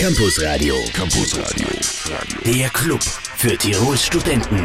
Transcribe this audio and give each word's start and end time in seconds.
Campus 0.00 0.42
Radio. 0.42 0.74
Campus 0.94 1.38
Radio. 1.38 1.68
Der 2.46 2.70
Club 2.70 3.02
für 3.02 3.54
Tirols 3.58 4.06
Studenten. 4.06 4.64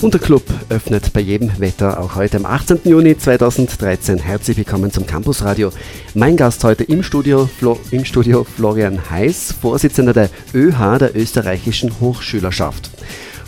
Und 0.00 0.14
der 0.14 0.20
Club 0.20 0.44
öffnet 0.68 1.12
bei 1.12 1.18
jedem 1.18 1.58
Wetter 1.58 1.98
auch 1.98 2.14
heute 2.14 2.36
am 2.36 2.46
18. 2.46 2.82
Juni 2.84 3.18
2013. 3.18 4.18
Herzlich 4.20 4.56
willkommen 4.56 4.92
zum 4.92 5.06
Campus 5.06 5.42
Radio. 5.42 5.72
Mein 6.14 6.36
Gast 6.36 6.62
heute 6.62 6.84
im 6.84 7.02
Studio, 7.02 7.46
Flo, 7.58 7.80
im 7.90 8.04
Studio 8.04 8.44
Florian 8.44 9.10
Heiß, 9.10 9.56
Vorsitzender 9.60 10.12
der 10.12 10.30
ÖH, 10.54 10.98
der 11.00 11.16
österreichischen 11.16 11.98
Hochschülerschaft. 11.98 12.90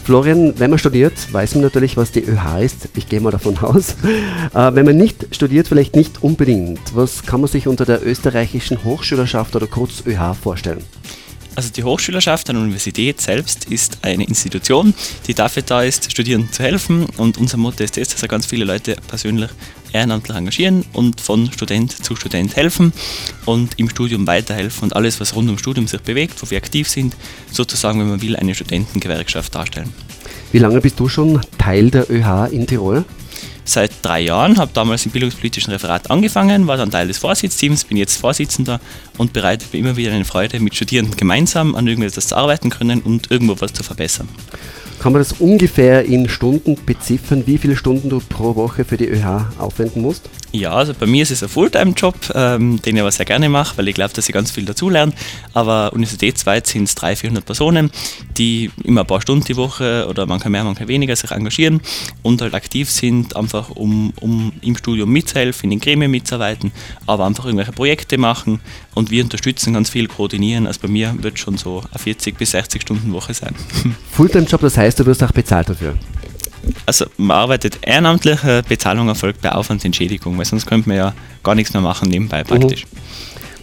Florian, 0.04 0.52
wenn 0.58 0.68
man 0.68 0.78
studiert, 0.78 1.32
weiß 1.32 1.54
man 1.54 1.64
natürlich, 1.64 1.96
was 1.96 2.12
die 2.12 2.22
ÖH 2.22 2.60
ist. 2.62 2.90
Ich 2.94 3.08
gehe 3.08 3.22
mal 3.22 3.30
davon 3.30 3.56
aus. 3.58 3.96
Äh, 4.54 4.74
wenn 4.74 4.84
man 4.84 4.98
nicht 4.98 5.34
studiert, 5.34 5.66
vielleicht 5.66 5.96
nicht 5.96 6.22
unbedingt. 6.22 6.94
Was 6.94 7.24
kann 7.24 7.40
man 7.40 7.48
sich 7.48 7.66
unter 7.66 7.86
der 7.86 8.06
österreichischen 8.06 8.84
Hochschülerschaft 8.84 9.56
oder 9.56 9.66
kurz 9.66 10.02
ÖH 10.06 10.34
vorstellen? 10.34 10.84
Also 11.56 11.70
die 11.70 11.84
Hochschülerschaft 11.84 12.48
an 12.50 12.56
der 12.56 12.62
Universität 12.62 13.20
selbst 13.20 13.66
ist 13.70 13.98
eine 14.02 14.24
Institution, 14.24 14.92
die 15.26 15.34
dafür 15.34 15.62
da 15.62 15.82
ist, 15.82 16.10
Studierenden 16.10 16.52
zu 16.52 16.62
helfen. 16.62 17.06
Und 17.16 17.38
unser 17.38 17.56
Motto 17.56 17.84
ist 17.84 17.96
das, 17.96 18.08
dass 18.08 18.28
ganz 18.28 18.46
viele 18.46 18.64
Leute 18.64 18.96
persönlich 19.06 19.50
ehrenamtlich 19.92 20.36
engagieren 20.36 20.84
und 20.92 21.20
von 21.20 21.50
Student 21.52 22.04
zu 22.04 22.16
Student 22.16 22.56
helfen 22.56 22.92
und 23.44 23.78
im 23.78 23.88
Studium 23.88 24.26
weiterhelfen 24.26 24.84
und 24.84 24.96
alles, 24.96 25.20
was 25.20 25.36
rund 25.36 25.46
ums 25.46 25.60
Studium 25.60 25.86
sich 25.86 26.00
bewegt, 26.00 26.42
wo 26.42 26.50
wir 26.50 26.58
aktiv 26.58 26.88
sind, 26.88 27.14
sozusagen, 27.52 28.00
wenn 28.00 28.08
man 28.08 28.20
will, 28.20 28.34
eine 28.34 28.54
Studentengewerkschaft 28.54 29.54
darstellen. 29.54 29.92
Wie 30.50 30.58
lange 30.58 30.80
bist 30.80 30.98
du 30.98 31.08
schon 31.08 31.40
Teil 31.58 31.90
der 31.90 32.10
ÖH 32.10 32.48
in 32.50 32.66
Tirol? 32.66 33.04
Seit 33.66 33.92
drei 34.02 34.20
Jahren, 34.20 34.58
habe 34.58 34.70
damals 34.74 35.06
im 35.06 35.12
bildungspolitischen 35.12 35.72
Referat 35.72 36.10
angefangen, 36.10 36.66
war 36.66 36.76
dann 36.76 36.90
Teil 36.90 37.08
des 37.08 37.18
Vorsitzteams, 37.18 37.84
bin 37.84 37.96
jetzt 37.96 38.16
Vorsitzender 38.16 38.78
und 39.16 39.32
bereitet 39.32 39.72
mir 39.72 39.78
immer 39.78 39.96
wieder 39.96 40.12
eine 40.12 40.26
Freude, 40.26 40.60
mit 40.60 40.74
Studierenden 40.74 41.16
gemeinsam 41.16 41.74
an 41.74 41.86
irgendetwas 41.86 42.28
zu 42.28 42.36
arbeiten 42.36 42.68
können 42.68 43.00
und 43.00 43.30
irgendwo 43.30 43.56
was 43.60 43.72
zu 43.72 43.82
verbessern. 43.82 44.28
Kann 45.00 45.12
man 45.12 45.20
das 45.20 45.32
ungefähr 45.32 46.04
in 46.04 46.28
Stunden 46.28 46.76
beziffern, 46.84 47.44
wie 47.46 47.58
viele 47.58 47.76
Stunden 47.76 48.10
du 48.10 48.20
pro 48.20 48.54
Woche 48.54 48.84
für 48.84 48.96
die 48.96 49.08
ÖH 49.08 49.46
aufwenden 49.58 50.02
musst? 50.02 50.28
Ja, 50.54 50.70
also 50.70 50.94
bei 50.94 51.06
mir 51.06 51.24
ist 51.24 51.32
es 51.32 51.42
ein 51.42 51.48
Fulltime-Job, 51.48 52.14
ähm, 52.32 52.80
den 52.80 52.94
ich 52.94 53.02
aber 53.02 53.10
sehr 53.10 53.26
gerne 53.26 53.48
mache, 53.48 53.76
weil 53.76 53.88
ich 53.88 53.94
glaube, 53.96 54.14
dass 54.14 54.28
ich 54.28 54.32
ganz 54.32 54.52
viel 54.52 54.64
dazulerne. 54.64 55.12
Aber 55.52 55.92
universitätsweit 55.92 56.68
sind 56.68 56.84
es 56.84 56.94
300, 56.94 57.18
400 57.18 57.44
Personen, 57.44 57.90
die 58.38 58.70
immer 58.84 59.00
ein 59.00 59.06
paar 59.08 59.20
Stunden 59.20 59.44
die 59.44 59.56
Woche 59.56 60.06
oder 60.08 60.26
manchmal 60.26 60.50
mehr, 60.50 60.62
manchmal 60.62 60.86
weniger 60.86 61.16
sich 61.16 61.32
engagieren 61.32 61.80
und 62.22 62.40
halt 62.40 62.54
aktiv 62.54 62.88
sind, 62.88 63.34
einfach 63.34 63.70
um, 63.70 64.12
um 64.20 64.52
im 64.60 64.76
Studium 64.76 65.10
mitzuhelfen, 65.10 65.64
in 65.64 65.70
den 65.70 65.80
Gremien 65.80 66.12
mitzuarbeiten, 66.12 66.70
aber 67.04 67.26
einfach 67.26 67.46
irgendwelche 67.46 67.72
Projekte 67.72 68.16
machen 68.16 68.60
und 68.94 69.10
wir 69.10 69.24
unterstützen 69.24 69.74
ganz 69.74 69.90
viel, 69.90 70.06
koordinieren. 70.06 70.68
Also 70.68 70.78
bei 70.82 70.88
mir 70.88 71.16
wird 71.20 71.36
schon 71.36 71.56
so 71.56 71.82
eine 71.90 71.98
40 71.98 72.38
bis 72.38 72.52
60 72.52 72.80
Stunden 72.80 73.12
Woche 73.12 73.34
sein. 73.34 73.56
Fulltime-Job, 74.12 74.60
das 74.60 74.76
heißt, 74.76 75.00
du 75.00 75.06
wirst 75.06 75.24
auch 75.24 75.32
bezahlt 75.32 75.68
dafür? 75.68 75.96
Also 76.86 77.06
man 77.16 77.36
arbeitet 77.36 77.78
ehrenamtlich, 77.82 78.40
Bezahlung 78.68 79.08
erfolgt 79.08 79.42
bei 79.42 79.52
Aufwandsentschädigung, 79.52 80.36
weil 80.38 80.44
sonst 80.44 80.66
könnte 80.66 80.88
man 80.88 80.98
ja 80.98 81.14
gar 81.42 81.54
nichts 81.54 81.72
mehr 81.72 81.82
machen 81.82 82.08
nebenbei 82.08 82.42
mhm. 82.42 82.48
praktisch. 82.48 82.84
Mhm. 82.84 82.98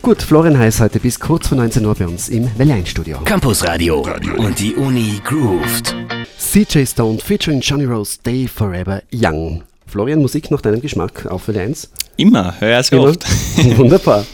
Gut, 0.01 0.23
Florian 0.23 0.57
Heiß 0.57 0.79
heute 0.79 0.99
bis 0.99 1.19
kurz 1.19 1.47
vor 1.47 1.59
19 1.59 1.85
Uhr 1.85 1.93
bei 1.93 2.07
uns 2.07 2.27
im 2.29 2.49
Welle 2.57 2.83
Studio. 2.87 3.19
Campus 3.23 3.63
Radio 3.63 4.03
und 4.37 4.59
die 4.59 4.73
Uni 4.73 5.21
grooved. 5.23 5.95
CJ 6.39 6.85
Stone 6.85 7.19
featuring 7.19 7.61
Johnny 7.61 7.85
Rose, 7.85 8.13
Stay 8.13 8.47
Forever 8.47 9.03
Young. 9.13 9.61
Florian, 9.85 10.19
Musik 10.19 10.49
nach 10.49 10.61
deinem 10.61 10.81
Geschmack 10.81 11.27
auf 11.27 11.47
Welle 11.47 11.61
1? 11.61 11.91
Immer, 12.17 12.55
hör 12.59 12.79
es 12.79 12.91
oft. 12.91 13.23
Wunderbar. 13.77 14.25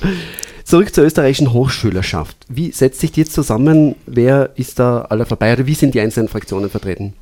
Zurück 0.64 0.96
zur 0.96 1.04
österreichischen 1.04 1.52
Hochschülerschaft. 1.52 2.38
Wie 2.48 2.72
setzt 2.72 3.02
sich 3.02 3.12
die 3.12 3.22
jetzt 3.22 3.34
zusammen? 3.34 3.96
Wer 4.06 4.52
ist 4.56 4.80
da 4.80 5.02
alle 5.10 5.26
vorbei 5.26 5.52
oder 5.52 5.68
wie 5.68 5.74
sind 5.74 5.96
die 5.96 6.00
einzelnen 6.00 6.30
Fraktionen 6.30 6.70
vertreten? 6.70 7.14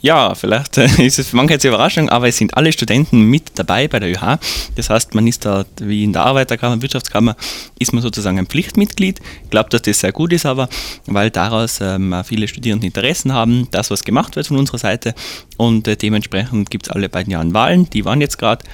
Ja, 0.00 0.34
vielleicht 0.34 0.78
äh, 0.78 0.86
ist 1.04 1.18
es 1.18 1.28
für 1.28 1.36
manche 1.36 1.54
jetzt 1.54 1.64
Überraschung, 1.64 2.08
aber 2.08 2.28
es 2.28 2.36
sind 2.36 2.56
alle 2.56 2.72
Studenten 2.72 3.22
mit 3.22 3.52
dabei 3.56 3.88
bei 3.88 3.98
der 3.98 4.10
ÖH. 4.10 4.38
Das 4.76 4.90
heißt, 4.90 5.14
man 5.14 5.26
ist 5.26 5.44
da 5.44 5.64
wie 5.80 6.04
in 6.04 6.12
der 6.12 6.22
Arbeiterkammer, 6.22 6.80
Wirtschaftskammer, 6.80 7.36
ist 7.78 7.92
man 7.92 8.02
sozusagen 8.02 8.38
ein 8.38 8.46
Pflichtmitglied. 8.46 9.20
Ich 9.44 9.50
glaube, 9.50 9.70
dass 9.70 9.82
das 9.82 10.00
sehr 10.00 10.12
gut 10.12 10.32
ist, 10.32 10.46
aber 10.46 10.68
weil 11.06 11.30
daraus 11.30 11.80
ähm, 11.80 12.14
viele 12.24 12.46
Studierende 12.46 12.86
Interessen 12.86 13.32
haben, 13.32 13.66
das, 13.72 13.90
was 13.90 14.04
gemacht 14.04 14.36
wird 14.36 14.46
von 14.46 14.56
unserer 14.56 14.78
Seite. 14.78 15.14
Und 15.56 15.88
äh, 15.88 15.96
dementsprechend 15.96 16.70
gibt 16.70 16.86
es 16.86 16.92
alle 16.92 17.08
beiden 17.08 17.32
Jahren 17.32 17.52
Wahlen, 17.52 17.90
die 17.90 18.04
waren 18.04 18.20
jetzt 18.20 18.38
gerade. 18.38 18.64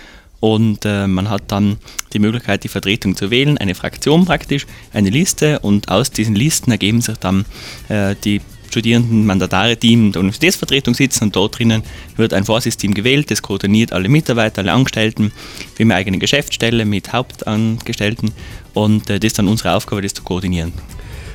Und 0.40 0.84
äh, 0.84 1.06
man 1.06 1.30
hat 1.30 1.44
dann 1.46 1.78
die 2.12 2.18
Möglichkeit, 2.18 2.64
die 2.64 2.68
Vertretung 2.68 3.16
zu 3.16 3.30
wählen, 3.30 3.56
eine 3.56 3.74
Fraktion 3.74 4.26
praktisch, 4.26 4.66
eine 4.92 5.08
Liste 5.08 5.60
und 5.60 5.88
aus 5.88 6.10
diesen 6.10 6.34
Listen 6.34 6.70
ergeben 6.70 7.00
sich 7.00 7.16
dann 7.16 7.46
äh, 7.88 8.14
die 8.24 8.42
Studierenden-Mandatare-Team 8.74 10.12
der 10.12 10.20
Universitätsvertretung 10.20 10.94
sitzen 10.94 11.24
und 11.24 11.36
dort 11.36 11.58
drinnen 11.58 11.82
wird 12.16 12.34
ein 12.34 12.44
Vorsitz-Team 12.44 12.94
gewählt, 12.94 13.30
das 13.30 13.42
koordiniert 13.42 13.92
alle 13.92 14.08
Mitarbeiter, 14.08 14.62
alle 14.62 14.72
Angestellten. 14.72 15.32
Wir 15.76 15.84
haben 15.84 15.92
eine 15.92 16.00
eigene 16.00 16.18
Geschäftsstelle 16.18 16.84
mit 16.84 17.12
Hauptangestellten 17.12 18.32
und 18.74 19.08
äh, 19.10 19.20
das 19.20 19.28
ist 19.28 19.38
dann 19.38 19.48
unsere 19.48 19.74
Aufgabe, 19.74 20.02
das 20.02 20.14
zu 20.14 20.22
koordinieren. 20.22 20.72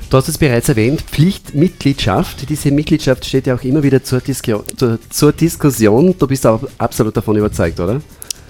Du 0.09 0.17
hast 0.17 0.27
es 0.27 0.39
bereits 0.39 0.67
erwähnt, 0.67 1.01
Pflichtmitgliedschaft. 1.01 2.49
Diese 2.49 2.71
Mitgliedschaft 2.71 3.25
steht 3.25 3.45
ja 3.45 3.53
auch 3.53 3.63
immer 3.63 3.83
wieder 3.83 4.03
zur, 4.03 4.19
Disku 4.21 4.63
zur, 4.75 4.97
zur 5.07 5.33
Diskussion. 5.33 6.15
Du 6.17 6.25
bist 6.25 6.47
auch 6.47 6.63
absolut 6.79 7.15
davon 7.15 7.37
überzeugt, 7.37 7.79
oder? 7.79 8.01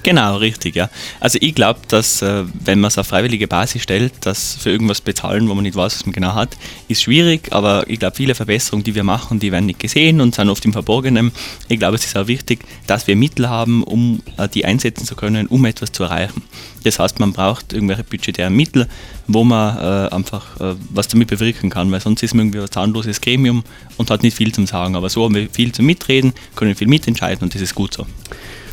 Genau, 0.01 0.37
richtig, 0.37 0.75
ja. 0.75 0.89
Also 1.19 1.37
ich 1.41 1.53
glaube, 1.53 1.81
dass 1.89 2.21
äh, 2.21 2.45
wenn 2.63 2.79
man 2.79 2.87
es 2.87 2.97
auf 2.97 3.07
freiwillige 3.07 3.47
Basis 3.47 3.83
stellt, 3.83 4.13
dass 4.25 4.55
für 4.55 4.69
irgendwas 4.69 5.01
bezahlen, 5.01 5.49
wo 5.49 5.55
man 5.55 5.63
nicht 5.63 5.75
weiß, 5.75 5.95
was 5.95 6.05
man 6.05 6.13
genau 6.13 6.35
hat, 6.35 6.55
ist 6.87 7.01
schwierig, 7.01 7.51
aber 7.51 7.89
ich 7.89 7.99
glaube, 7.99 8.15
viele 8.15 8.33
Verbesserungen, 8.33 8.83
die 8.83 8.95
wir 8.95 9.03
machen, 9.03 9.39
die 9.39 9.51
werden 9.51 9.65
nicht 9.65 9.79
gesehen 9.79 10.21
und 10.21 10.35
sind 10.35 10.49
oft 10.49 10.63
im 10.63 10.71
Verborgenen. 10.71 11.33
Ich 11.67 11.79
glaube, 11.79 11.95
es 11.95 12.05
ist 12.05 12.17
auch 12.17 12.27
wichtig, 12.27 12.61
dass 12.87 13.07
wir 13.07 13.15
Mittel 13.17 13.49
haben, 13.49 13.83
um 13.83 14.21
äh, 14.37 14.47
die 14.47 14.63
einsetzen 14.63 15.05
zu 15.05 15.15
können, 15.15 15.47
um 15.47 15.65
etwas 15.65 15.91
zu 15.91 16.03
erreichen. 16.03 16.43
Das 16.83 16.97
heißt, 16.97 17.19
man 17.19 17.33
braucht 17.33 17.73
irgendwelche 17.73 18.05
budgetären 18.05 18.55
Mittel, 18.55 18.87
wo 19.27 19.43
man 19.43 19.77
äh, 19.77 20.15
einfach 20.15 20.59
äh, 20.61 20.75
was 20.91 21.09
damit 21.09 21.27
bewirken 21.27 21.69
kann, 21.69 21.91
weil 21.91 21.99
sonst 21.99 22.23
ist 22.23 22.33
man 22.33 22.45
irgendwie 22.45 22.61
ein 22.61 22.71
zahnloses 22.71 23.19
Gremium 23.19 23.63
und 23.97 24.09
hat 24.09 24.23
nicht 24.23 24.37
viel 24.37 24.53
zum 24.53 24.65
Sagen. 24.65 24.95
Aber 24.95 25.09
so 25.09 25.25
haben 25.25 25.35
wir 25.35 25.49
viel 25.49 25.73
zum 25.73 25.85
Mitreden, 25.85 26.33
können 26.55 26.75
viel 26.75 26.87
mitentscheiden 26.87 27.43
und 27.43 27.53
das 27.53 27.61
ist 27.61 27.75
gut 27.75 27.93
so. 27.93 28.05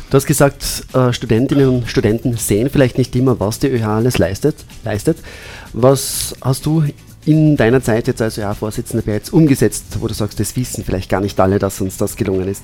Du 0.09 0.15
hast 0.15 0.25
gesagt, 0.25 0.85
äh, 0.93 1.11
Studentinnen 1.11 1.67
und 1.67 1.89
Studenten 1.89 2.37
sehen 2.37 2.69
vielleicht 2.69 2.97
nicht 2.97 3.13
immer, 3.17 3.41
was 3.41 3.59
die 3.59 3.67
ÖH 3.67 3.85
alles 3.85 4.17
leistet. 4.17 4.55
leistet. 4.85 5.17
Was 5.73 6.33
hast 6.39 6.65
du 6.65 6.85
in 7.25 7.57
deiner 7.57 7.83
Zeit 7.83 8.07
jetzt 8.07 8.21
als 8.21 8.37
ÖH-Vorsitzender 8.37 9.03
bereits 9.03 9.31
umgesetzt, 9.31 9.83
wo 9.99 10.07
du 10.07 10.13
sagst, 10.13 10.39
das 10.39 10.55
wissen 10.55 10.85
vielleicht 10.85 11.09
gar 11.09 11.19
nicht 11.19 11.37
alle, 11.41 11.59
dass 11.59 11.81
uns 11.81 11.97
das 11.97 12.15
gelungen 12.15 12.47
ist? 12.47 12.63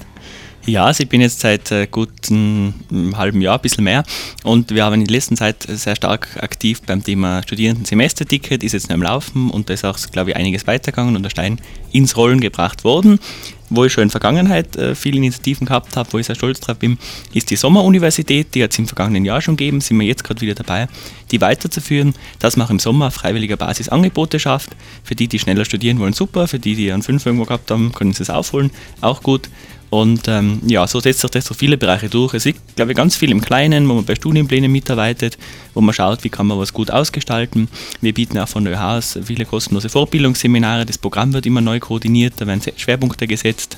Ja, 0.66 0.86
also 0.86 1.04
ich 1.04 1.10
bin 1.10 1.20
jetzt 1.20 1.42
seit 1.42 1.72
äh, 1.72 1.88
gut 1.88 2.10
einem 2.30 2.74
halben 3.18 3.42
Jahr, 3.42 3.56
ein 3.56 3.62
bisschen 3.62 3.84
mehr. 3.84 4.06
Und 4.44 4.72
wir 4.72 4.86
haben 4.86 4.94
in 4.94 5.06
der 5.06 5.12
letzten 5.12 5.36
Zeit 5.36 5.64
sehr 5.68 5.98
stark 5.98 6.42
aktiv 6.42 6.82
beim 6.84 7.04
Thema 7.04 7.44
Studierendensemesterticket, 7.44 8.64
ist 8.64 8.72
jetzt 8.72 8.88
noch 8.88 8.96
im 8.96 9.04
Laufen 9.04 9.50
und 9.50 9.70
da 9.70 9.74
ist 9.74 9.84
auch, 9.84 9.98
glaube 10.12 10.32
ich, 10.32 10.38
einiges 10.38 10.66
weitergegangen 10.66 11.18
und 11.18 11.24
der 11.24 11.32
Stein 11.32 11.60
ins 11.92 12.16
Rollen 12.16 12.40
gebracht 12.40 12.86
worden 12.86 13.20
wo 13.76 13.86
ich 13.86 13.94
schon 13.94 14.04
in 14.04 14.10
der 14.10 14.12
Vergangenheit 14.12 14.76
äh, 14.76 14.96
viele 14.96 15.18
Initiativen 15.18 15.66
gehabt 15.66 15.96
habe, 15.96 16.12
wo 16.12 16.20
ich 16.20 16.28
sehr 16.28 16.36
stolz 16.36 16.60
drauf 16.60 16.78
bin, 16.78 16.98
ist 17.34 17.50
die 17.50 17.56
Sommeruniversität, 17.56 18.54
die 18.54 18.64
hat 18.64 18.72
es 18.72 18.80
im 18.80 18.88
vergangenen 18.88 19.26
Jahr 19.26 19.42
schon 19.42 19.58
gegeben, 19.58 19.82
sind 19.82 20.00
wir 20.00 20.06
jetzt 20.06 20.24
gerade 20.24 20.42
wieder 20.42 20.56
dabei, 20.56 20.88
die 21.32 21.42
weiterzuführen, 21.42 22.14
dass 22.40 22.58
man 22.58 22.68
auch 22.68 22.72
im 22.72 22.80
Sommer 22.80 23.08
auf 23.08 23.16
freiwilliger 23.16 23.58
Basis 23.58 23.90
Angebote 23.90 24.40
schafft. 24.40 24.70
Für 25.04 25.16
die, 25.16 25.28
die 25.28 25.40
schneller 25.40 25.66
studieren 25.66 26.00
wollen, 26.00 26.14
super, 26.14 26.48
für 26.48 26.60
die, 26.60 26.76
die 26.76 26.92
einen 26.92 27.04
Fünf 27.04 27.26
irgendwo 27.26 27.46
gehabt 27.46 27.72
haben, 27.72 27.92
können 27.94 28.14
sie 28.14 28.24
es 28.24 28.30
aufholen, 28.30 28.72
auch 29.02 29.24
gut. 29.24 29.50
Und 29.94 30.28
ähm, 30.28 30.60
ja, 30.66 30.88
so 30.88 31.00
setzt 31.00 31.20
sich 31.20 31.30
das 31.30 31.46
so 31.46 31.54
viele 31.54 31.78
Bereiche 31.78 32.10
durch. 32.10 32.34
Es 32.34 32.46
liegt, 32.46 32.76
glaube 32.76 32.92
ich, 32.92 32.98
ganz 32.98 33.16
viel 33.16 33.30
im 33.30 33.42
Kleinen, 33.42 33.88
wo 33.88 33.94
man 33.94 34.06
bei 34.06 34.16
Studienplänen 34.16 34.72
mitarbeitet, 34.72 35.38
wo 35.76 35.82
man 35.82 35.94
schaut, 35.94 36.24
wie 36.24 36.30
kann 36.30 36.48
man 36.48 36.58
was 36.58 36.74
gut 36.74 36.90
ausgestalten. 36.90 37.68
Wir 38.02 38.12
bieten 38.12 38.40
auch 38.40 38.48
von 38.48 38.66
ÖH 38.66 38.82
aus 38.82 39.20
viele 39.24 39.46
kostenlose 39.46 39.90
Fortbildungsseminare. 39.90 40.88
Das 40.88 40.98
Programm 40.98 41.32
wird 41.34 41.46
immer 41.46 41.62
neu 41.62 41.80
koordiniert, 41.80 42.34
da 42.38 42.48
werden 42.48 42.64
Schwerpunkte 42.76 43.28
gesetzt. 43.28 43.78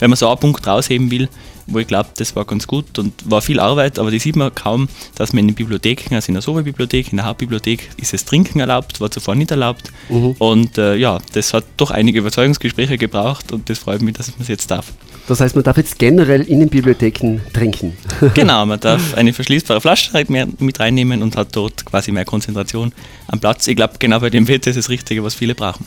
Wenn 0.00 0.10
man 0.10 0.16
so 0.16 0.28
einen 0.28 0.40
Punkt 0.40 0.66
rausheben 0.66 1.10
will, 1.10 1.28
wo 1.66 1.78
ich 1.78 1.86
glaube, 1.86 2.08
das 2.16 2.34
war 2.34 2.44
ganz 2.44 2.66
gut 2.66 2.98
und 2.98 3.12
war 3.30 3.40
viel 3.42 3.60
Arbeit, 3.60 3.98
aber 3.98 4.10
die 4.10 4.18
sieht 4.18 4.34
man 4.34 4.52
kaum, 4.54 4.88
dass 5.14 5.32
man 5.32 5.40
in 5.40 5.48
den 5.48 5.54
Bibliotheken, 5.54 6.14
also 6.14 6.28
in 6.28 6.34
der 6.34 6.42
Sobe-Bibliothek, 6.42 7.12
in 7.12 7.18
der 7.18 7.26
Hauptbibliothek, 7.26 7.90
ist 7.96 8.12
es 8.12 8.24
Trinken 8.24 8.60
erlaubt, 8.60 9.00
war 9.00 9.10
zuvor 9.10 9.34
nicht 9.36 9.50
erlaubt. 9.50 9.92
Mhm. 10.08 10.32
Und 10.38 10.78
äh, 10.78 10.96
ja, 10.96 11.18
das 11.32 11.54
hat 11.54 11.64
doch 11.76 11.90
einige 11.92 12.18
Überzeugungsgespräche 12.18 12.98
gebraucht 12.98 13.52
und 13.52 13.70
das 13.70 13.78
freut 13.78 14.02
mich, 14.02 14.16
dass 14.16 14.28
man 14.28 14.40
es 14.40 14.48
jetzt 14.48 14.70
darf. 14.70 14.92
Das 15.28 15.40
heißt, 15.40 15.54
man 15.54 15.62
darf 15.62 15.76
jetzt 15.76 15.98
generell 15.98 16.42
in 16.42 16.58
den 16.58 16.68
Bibliotheken 16.68 17.40
trinken. 17.52 17.96
genau, 18.34 18.66
man 18.66 18.80
darf 18.80 19.14
eine 19.14 19.32
verschließbare 19.32 19.80
Flasche 19.80 20.12
halt 20.12 20.28
mit 20.28 20.80
reinnehmen 20.80 21.22
und 21.22 21.36
hat 21.36 21.54
dort 21.54 21.84
quasi 21.84 22.10
mehr 22.10 22.24
Konzentration 22.24 22.92
am 23.28 23.38
Platz. 23.38 23.68
Ich 23.68 23.76
glaube, 23.76 23.94
genau 23.98 24.18
bei 24.18 24.30
dem 24.30 24.48
wird 24.48 24.66
das 24.66 24.74
das 24.74 24.88
Richtige, 24.88 25.22
was 25.22 25.34
viele 25.34 25.54
brauchen. 25.54 25.84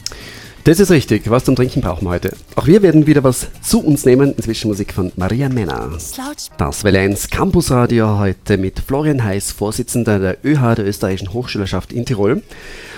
Das 0.65 0.79
ist 0.79 0.91
richtig. 0.91 1.29
Was 1.29 1.43
zum 1.43 1.57
Trinken 1.57 1.81
brauchen 1.81 2.05
wir 2.05 2.11
heute. 2.11 2.31
Auch 2.55 2.67
wir 2.67 2.81
werden 2.81 3.05
wieder 3.05 3.21
was 3.21 3.47
zu 3.61 3.81
uns 3.81 4.05
nehmen. 4.05 4.33
Inzwischen 4.37 4.69
Musik 4.69 4.93
von 4.93 5.11
Maria 5.17 5.49
Männer. 5.49 5.89
Das 6.57 6.83
Welle 6.85 6.99
1 6.99 7.29
Campusradio 7.29 8.17
heute 8.17 8.57
mit 8.57 8.79
Florian 8.79 9.25
Heiß, 9.25 9.51
Vorsitzender 9.51 10.19
der 10.19 10.37
ÖH, 10.45 10.75
der 10.75 10.87
österreichischen 10.87 11.33
Hochschülerschaft 11.33 11.91
in 11.91 12.05
Tirol. 12.05 12.41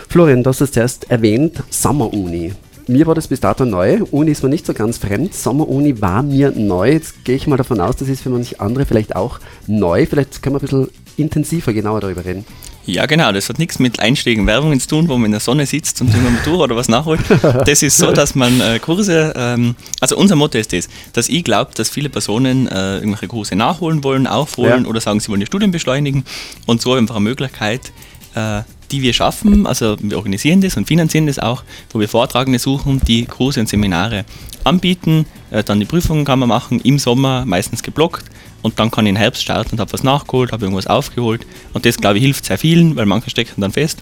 Florian, 0.07 0.43
du 0.43 0.51
hast 0.51 0.61
es 0.61 0.73
zuerst 0.73 1.09
erwähnt, 1.09 1.63
Sommer-Uni. 1.71 2.53
Mir 2.85 3.07
war 3.07 3.15
das 3.15 3.29
bis 3.29 3.39
dato 3.39 3.65
neu. 3.65 4.03
Uni 4.11 4.29
ist 4.29 4.43
mir 4.43 4.49
nicht 4.49 4.67
so 4.67 4.75
ganz 4.75 4.99
fremd. 4.99 5.33
Sommer-Uni 5.33 5.99
war 6.01 6.21
mir 6.21 6.51
neu. 6.51 6.91
Jetzt 6.91 7.25
gehe 7.25 7.35
ich 7.35 7.47
mal 7.47 7.57
davon 7.57 7.81
aus, 7.81 7.95
das 7.95 8.09
ist 8.09 8.21
für 8.21 8.29
manche 8.29 8.59
andere 8.59 8.85
vielleicht 8.85 9.15
auch 9.15 9.39
neu. 9.65 10.05
Vielleicht 10.05 10.43
können 10.43 10.53
wir 10.53 10.59
ein 10.59 10.67
bisschen 10.67 10.89
intensiver, 11.17 11.73
genauer 11.73 12.01
darüber 12.01 12.25
reden. 12.25 12.45
Ja, 12.85 13.05
genau. 13.07 13.31
Das 13.31 13.49
hat 13.49 13.57
nichts 13.57 13.79
mit 13.79 13.99
Einschlägen 13.99 14.45
Werbungen 14.45 14.79
zu 14.79 14.87
tun, 14.87 15.07
wo 15.07 15.17
man 15.17 15.25
in 15.25 15.31
der 15.31 15.39
Sonne 15.39 15.65
sitzt 15.65 16.01
und 16.01 16.09
irgendeine 16.09 16.43
Tour 16.43 16.59
oder 16.59 16.75
was 16.75 16.87
nachholt. 16.87 17.21
Das 17.65 17.81
ist 17.81 17.97
so, 17.97 18.11
dass 18.11 18.35
man 18.35 18.61
äh, 18.61 18.79
Kurse, 18.79 19.33
ähm, 19.35 19.75
also 19.99 20.17
unser 20.17 20.35
Motto 20.35 20.57
ist 20.57 20.73
das, 20.73 20.87
dass 21.13 21.29
ich 21.29 21.43
glaube, 21.43 21.71
dass 21.73 21.89
viele 21.89 22.09
Personen 22.09 22.67
äh, 22.67 22.97
irgendwelche 22.97 23.27
Kurse 23.27 23.55
nachholen 23.55 24.03
wollen, 24.03 24.27
aufholen 24.27 24.83
ja. 24.83 24.89
oder 24.89 25.01
sagen, 25.01 25.19
sie 25.19 25.29
wollen 25.29 25.41
ihr 25.41 25.47
Studium 25.47 25.71
beschleunigen 25.71 26.25
und 26.65 26.81
so 26.81 26.93
einfach 26.93 27.15
eine 27.15 27.23
Möglichkeit, 27.23 27.91
äh, 28.35 28.61
die 28.91 29.01
wir 29.01 29.13
schaffen, 29.13 29.67
also 29.67 29.97
wir 29.99 30.17
organisieren 30.17 30.61
das 30.61 30.77
und 30.77 30.87
finanzieren 30.87 31.27
das 31.27 31.39
auch, 31.39 31.63
wo 31.91 31.99
wir 31.99 32.07
Vortragende 32.07 32.59
suchen, 32.59 33.01
die 33.07 33.25
Kurse 33.25 33.59
und 33.59 33.69
Seminare 33.69 34.25
anbieten, 34.63 35.25
äh, 35.51 35.63
dann 35.63 35.79
die 35.79 35.85
Prüfungen 35.85 36.25
kann 36.25 36.39
man 36.39 36.49
machen, 36.49 36.79
im 36.81 36.99
Sommer 36.99 37.45
meistens 37.45 37.83
geblockt. 37.83 38.25
Und 38.61 38.79
dann 38.79 38.89
kann 38.89 39.05
ich 39.05 39.11
im 39.11 39.15
Herbst 39.15 39.43
starten 39.43 39.73
und 39.73 39.79
habe 39.79 39.93
was 39.93 40.01
nachgeholt, 40.01 40.51
habe 40.51 40.65
irgendwas 40.65 40.87
aufgeholt. 40.87 41.45
Und 41.73 41.85
das 41.85 41.97
glaube 41.97 42.17
ich 42.17 42.23
hilft 42.23 42.45
sehr 42.45 42.57
vielen, 42.57 42.95
weil 42.95 43.05
manche 43.05 43.29
stecken 43.29 43.61
dann 43.61 43.71
fest. 43.71 44.01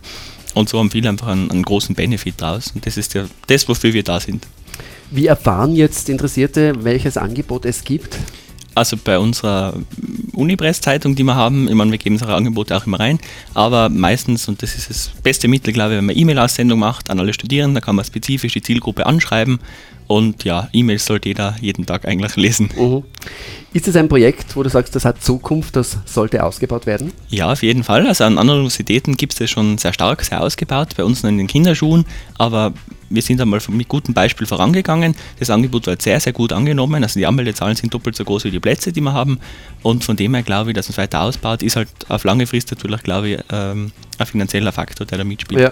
Und 0.54 0.70
so 0.70 0.80
haben 0.80 0.90
viele 0.90 1.10
einfach 1.10 1.28
einen, 1.28 1.52
einen 1.52 1.64
großen 1.64 1.96
Benefit 1.96 2.40
draus. 2.40 2.72
Und 2.74 2.86
das 2.86 2.96
ist 2.96 3.14
ja 3.14 3.26
das, 3.48 3.68
wofür 3.68 3.94
wir 3.94 4.04
da 4.04 4.20
sind. 4.20 4.48
Wie 5.12 5.28
erfahren 5.28 5.76
jetzt 5.76 6.10
Interessierte, 6.10 6.74
welches 6.84 7.18
Angebot 7.18 7.66
es 7.66 7.84
gibt? 7.84 8.18
Also 8.74 8.98
bei 8.98 9.20
unserer 9.20 9.74
Unipress-Zeitung, 10.34 11.16
die 11.16 11.24
wir 11.24 11.36
haben, 11.36 11.68
ich 11.68 11.76
meine, 11.76 11.92
wir 11.92 11.98
geben 11.98 12.16
unsere 12.16 12.36
Angebote 12.36 12.76
auch 12.76 12.86
immer 12.86 13.00
rein, 13.00 13.20
aber 13.54 13.90
meistens, 13.90 14.48
und 14.48 14.62
das 14.62 14.76
ist 14.76 14.90
das 14.90 15.12
beste 15.22 15.48
Mittel, 15.48 15.74
glaube 15.74 15.94
ich, 15.94 15.98
wenn 15.98 16.06
man 16.06 16.18
E-Mail-Aussendung 16.18 16.80
macht 16.80 17.10
an 17.10 17.20
alle 17.20 17.34
Studierenden, 17.34 17.76
da 17.76 17.82
kann 17.82 17.96
man 17.96 18.06
spezifisch 18.06 18.54
die 18.54 18.62
Zielgruppe 18.62 19.06
anschreiben 19.06 19.60
und 20.08 20.44
ja, 20.44 20.70
E-Mails 20.74 21.06
sollte 21.06 21.30
jeder 21.30 21.56
jeden 21.62 21.86
Tag 21.86 22.06
eigentlich 22.08 22.36
lesen. 22.36 22.70
Mhm. 22.78 23.04
Ist 23.74 23.88
es 23.88 23.96
ein 23.96 24.08
Projekt, 24.08 24.56
wo 24.56 24.62
du 24.62 24.70
sagst, 24.70 24.96
das 24.96 25.04
hat 25.04 25.24
Zukunft, 25.24 25.76
das 25.76 25.98
sollte 26.06 26.44
ausgebaut 26.44 26.86
werden? 26.86 27.12
Ja, 27.30 27.52
auf 27.52 27.64
jeden 27.64 27.84
Fall. 27.84 28.06
Also 28.06 28.24
an 28.24 28.38
anderen 28.38 28.60
Universitäten 28.60 29.18
gibt 29.18 29.34
es 29.34 29.40
das 29.40 29.50
schon 29.50 29.80
sehr 29.80 29.94
stark, 29.94 30.24
sehr 30.24 30.42
ausgebaut, 30.42 30.90
bei 30.96 31.04
uns 31.04 31.24
noch 31.24 31.30
in 31.32 31.40
den 31.40 31.48
Kinderschuhen, 31.48 32.06
aber 32.38 32.74
wir 33.10 33.22
sind 33.22 33.42
einmal 33.42 33.60
mit 33.70 33.88
gutem 33.88 34.14
Beispiel 34.14 34.48
vorangegangen. 34.48 35.16
Das 35.40 35.50
Angebot 35.50 35.88
wird 35.88 36.02
sehr, 36.02 36.20
sehr 36.20 36.34
gut 36.34 36.52
angenommen. 36.52 37.04
Also 37.04 37.20
die 37.20 37.26
Anmeldezahlen 37.26 37.76
sind 37.76 37.94
doppelt 37.94 38.16
so 38.16 38.24
groß 38.24 38.46
wie 38.46 38.52
die 38.52 38.60
Plätze, 38.60 38.92
die 38.92 39.02
wir 39.02 39.14
haben. 39.14 39.40
Und 39.82 40.04
von 40.04 40.16
dem 40.16 40.34
her 40.34 40.44
glaube 40.44 40.72
ich, 40.72 40.76
dass 40.76 40.88
man 40.88 40.94
es 40.94 40.98
weiter 40.98 41.22
ausbaut, 41.22 41.64
ist 41.64 41.76
halt 41.76 41.90
auf 42.10 42.24
lange 42.24 42.48
Frist 42.48 42.72
natürlich, 42.72 43.04
glaube 43.04 43.30
ich, 43.30 43.40
ähm, 43.52 43.92
ein 44.18 44.26
finanzieller 44.26 44.72
Faktor, 44.72 45.06
der 45.06 45.20
da 45.20 45.24
mitspielt. 45.24 45.62
Ja. 45.62 45.72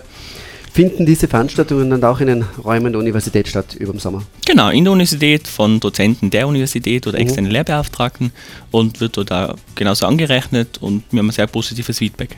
Finden 0.73 1.05
diese 1.05 1.27
Veranstaltungen 1.27 1.89
dann 1.89 2.03
auch 2.05 2.21
in 2.21 2.27
den 2.27 2.45
Räumen 2.63 2.93
der 2.93 3.01
Universität 3.01 3.49
statt 3.49 3.75
über 3.77 3.91
den 3.91 3.99
Sommer? 3.99 4.23
Genau, 4.45 4.69
in 4.69 4.85
der 4.85 4.93
Universität 4.93 5.45
von 5.45 5.81
Dozenten 5.81 6.29
der 6.29 6.47
Universität 6.47 7.07
oder 7.07 7.19
externen 7.19 7.49
mhm. 7.49 7.55
Lehrbeauftragten 7.55 8.31
und 8.71 9.01
wird 9.01 9.17
dort 9.17 9.33
auch 9.33 9.55
genauso 9.75 10.05
angerechnet 10.05 10.77
und 10.79 11.03
wir 11.11 11.19
haben 11.19 11.27
ein 11.27 11.33
sehr 11.33 11.47
positives 11.47 11.97
Feedback. 11.97 12.37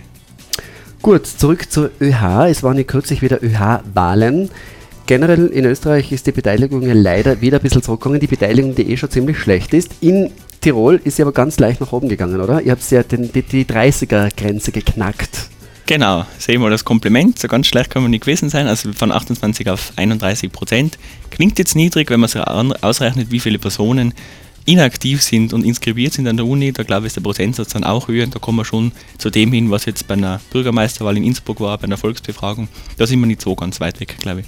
Gut, 1.04 1.28
zurück 1.28 1.72
zur 1.72 1.92
ÖH. 2.02 2.48
Es 2.50 2.64
waren 2.64 2.78
ja 2.78 2.84
kürzlich 2.84 3.22
wieder 3.22 3.44
ÖH-Wahlen. 3.44 4.50
Generell 5.06 5.48
in 5.48 5.66
Österreich 5.66 6.12
ist 6.12 6.26
die 6.26 6.32
Beteiligung 6.32 6.82
ja 6.82 6.94
leider 6.94 7.42
wieder 7.42 7.60
ein 7.60 7.62
bisschen 7.62 7.84
zurückgegangen. 7.84 8.22
Die 8.22 8.28
Beteiligung, 8.28 8.74
die 8.74 8.90
eh 8.90 8.98
schon 8.98 9.12
ziemlich 9.12 9.38
schlecht 9.38 9.74
ist. 9.74 9.92
In 10.00 10.32
Tirol 10.62 11.00
ist 11.04 11.18
sie 11.18 11.22
aber 11.22 11.34
ganz 11.34 11.60
leicht 11.60 11.82
nach 11.82 11.92
oben 11.92 12.10
gegangen, 12.10 12.40
oder? 12.40 12.62
Ihr 12.62 12.72
habt 12.72 12.90
ja 12.90 13.04
den, 13.04 13.32
die, 13.32 13.44
die 13.44 13.66
30er-Grenze 13.66 14.72
geknackt. 14.72 15.50
Genau, 15.86 16.26
sehen 16.38 16.62
wir 16.62 16.70
das 16.70 16.86
Kompliment. 16.86 17.40
So 17.40 17.48
ganz 17.50 17.68
schlecht 17.68 17.90
kann 17.90 18.04
man 18.04 18.12
nicht 18.12 18.22
gewesen 18.22 18.50
sein. 18.50 18.68
Also 18.68 18.94
von 18.94 19.12
28 19.12 19.70
auf 19.70 19.92
31 19.98 20.52
Prozent. 20.52 20.98
Klingt 21.30 21.60
jetzt 21.60 21.76
niedrig, 21.76 22.10
wenn 22.10 22.22
man 22.22 22.30
sich 22.30 22.42
ausrechnet, 22.42 23.32
wie 23.32 23.42
viele 23.42 23.60
Personen 23.60 24.14
inaktiv 24.66 25.22
sind 25.22 25.52
und 25.52 25.66
inskribiert 25.66 26.14
sind 26.14 26.28
an 26.28 26.38
der 26.38 26.46
Uni. 26.46 26.72
Da 26.72 26.84
glaube 26.84 27.02
ich, 27.02 27.08
ist 27.08 27.18
der 27.18 27.22
Prozentsatz 27.22 27.74
dann 27.74 27.84
auch 27.84 28.08
höher. 28.08 28.28
Da 28.28 28.40
kommen 28.40 28.60
wir 28.60 28.66
schon 28.66 28.94
zu 29.18 29.30
dem 29.30 29.52
hin, 29.52 29.72
was 29.72 29.86
jetzt 29.86 30.08
bei 30.08 30.14
einer 30.14 30.40
Bürgermeisterwahl 30.52 31.18
in 31.18 31.26
Innsbruck 31.26 31.60
war, 31.60 31.78
bei 31.78 31.84
einer 31.84 31.98
Volksbefragung. 31.98 32.70
Da 32.98 33.06
sind 33.06 33.20
wir 33.20 33.28
nicht 33.28 33.42
so 33.42 33.54
ganz 33.56 33.82
weit 33.82 34.00
weg, 34.00 34.16
glaube 34.20 34.42
ich. 34.42 34.46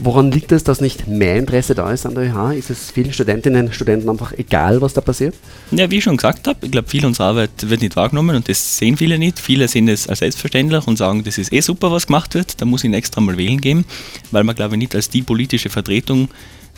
Woran 0.00 0.32
liegt 0.32 0.50
es, 0.50 0.64
dass 0.64 0.80
nicht 0.80 1.06
mehr 1.06 1.36
Interesse 1.36 1.74
da 1.74 1.92
ist 1.92 2.04
an 2.04 2.16
der 2.16 2.24
ÖH? 2.24 2.56
Ist 2.56 2.70
es 2.70 2.90
vielen 2.90 3.12
Studentinnen 3.12 3.66
und 3.66 3.74
Studenten 3.74 4.08
einfach 4.08 4.32
egal, 4.32 4.80
was 4.80 4.92
da 4.92 5.00
passiert? 5.00 5.36
Ja, 5.70 5.88
wie 5.88 5.98
ich 5.98 6.04
schon 6.04 6.16
gesagt 6.16 6.48
habe, 6.48 6.66
ich 6.66 6.72
glaube, 6.72 6.88
viel 6.88 7.06
unserer 7.06 7.26
Arbeit 7.26 7.50
wird 7.68 7.80
nicht 7.80 7.94
wahrgenommen 7.94 8.34
und 8.34 8.48
das 8.48 8.76
sehen 8.76 8.96
viele 8.96 9.18
nicht. 9.18 9.38
Viele 9.38 9.68
sehen 9.68 9.88
es 9.88 10.08
als 10.08 10.18
selbstverständlich 10.18 10.86
und 10.88 10.96
sagen, 10.96 11.22
das 11.22 11.38
ist 11.38 11.52
eh 11.52 11.60
super, 11.60 11.92
was 11.92 12.08
gemacht 12.08 12.34
wird, 12.34 12.60
da 12.60 12.64
muss 12.64 12.82
ich 12.82 12.88
ihn 12.88 12.94
extra 12.94 13.20
mal 13.20 13.38
wählen 13.38 13.60
geben, 13.60 13.84
weil 14.32 14.42
man, 14.42 14.56
glaube 14.56 14.74
ich, 14.74 14.78
nicht 14.80 14.96
als 14.96 15.10
die 15.10 15.22
politische 15.22 15.70
Vertretung 15.70 16.28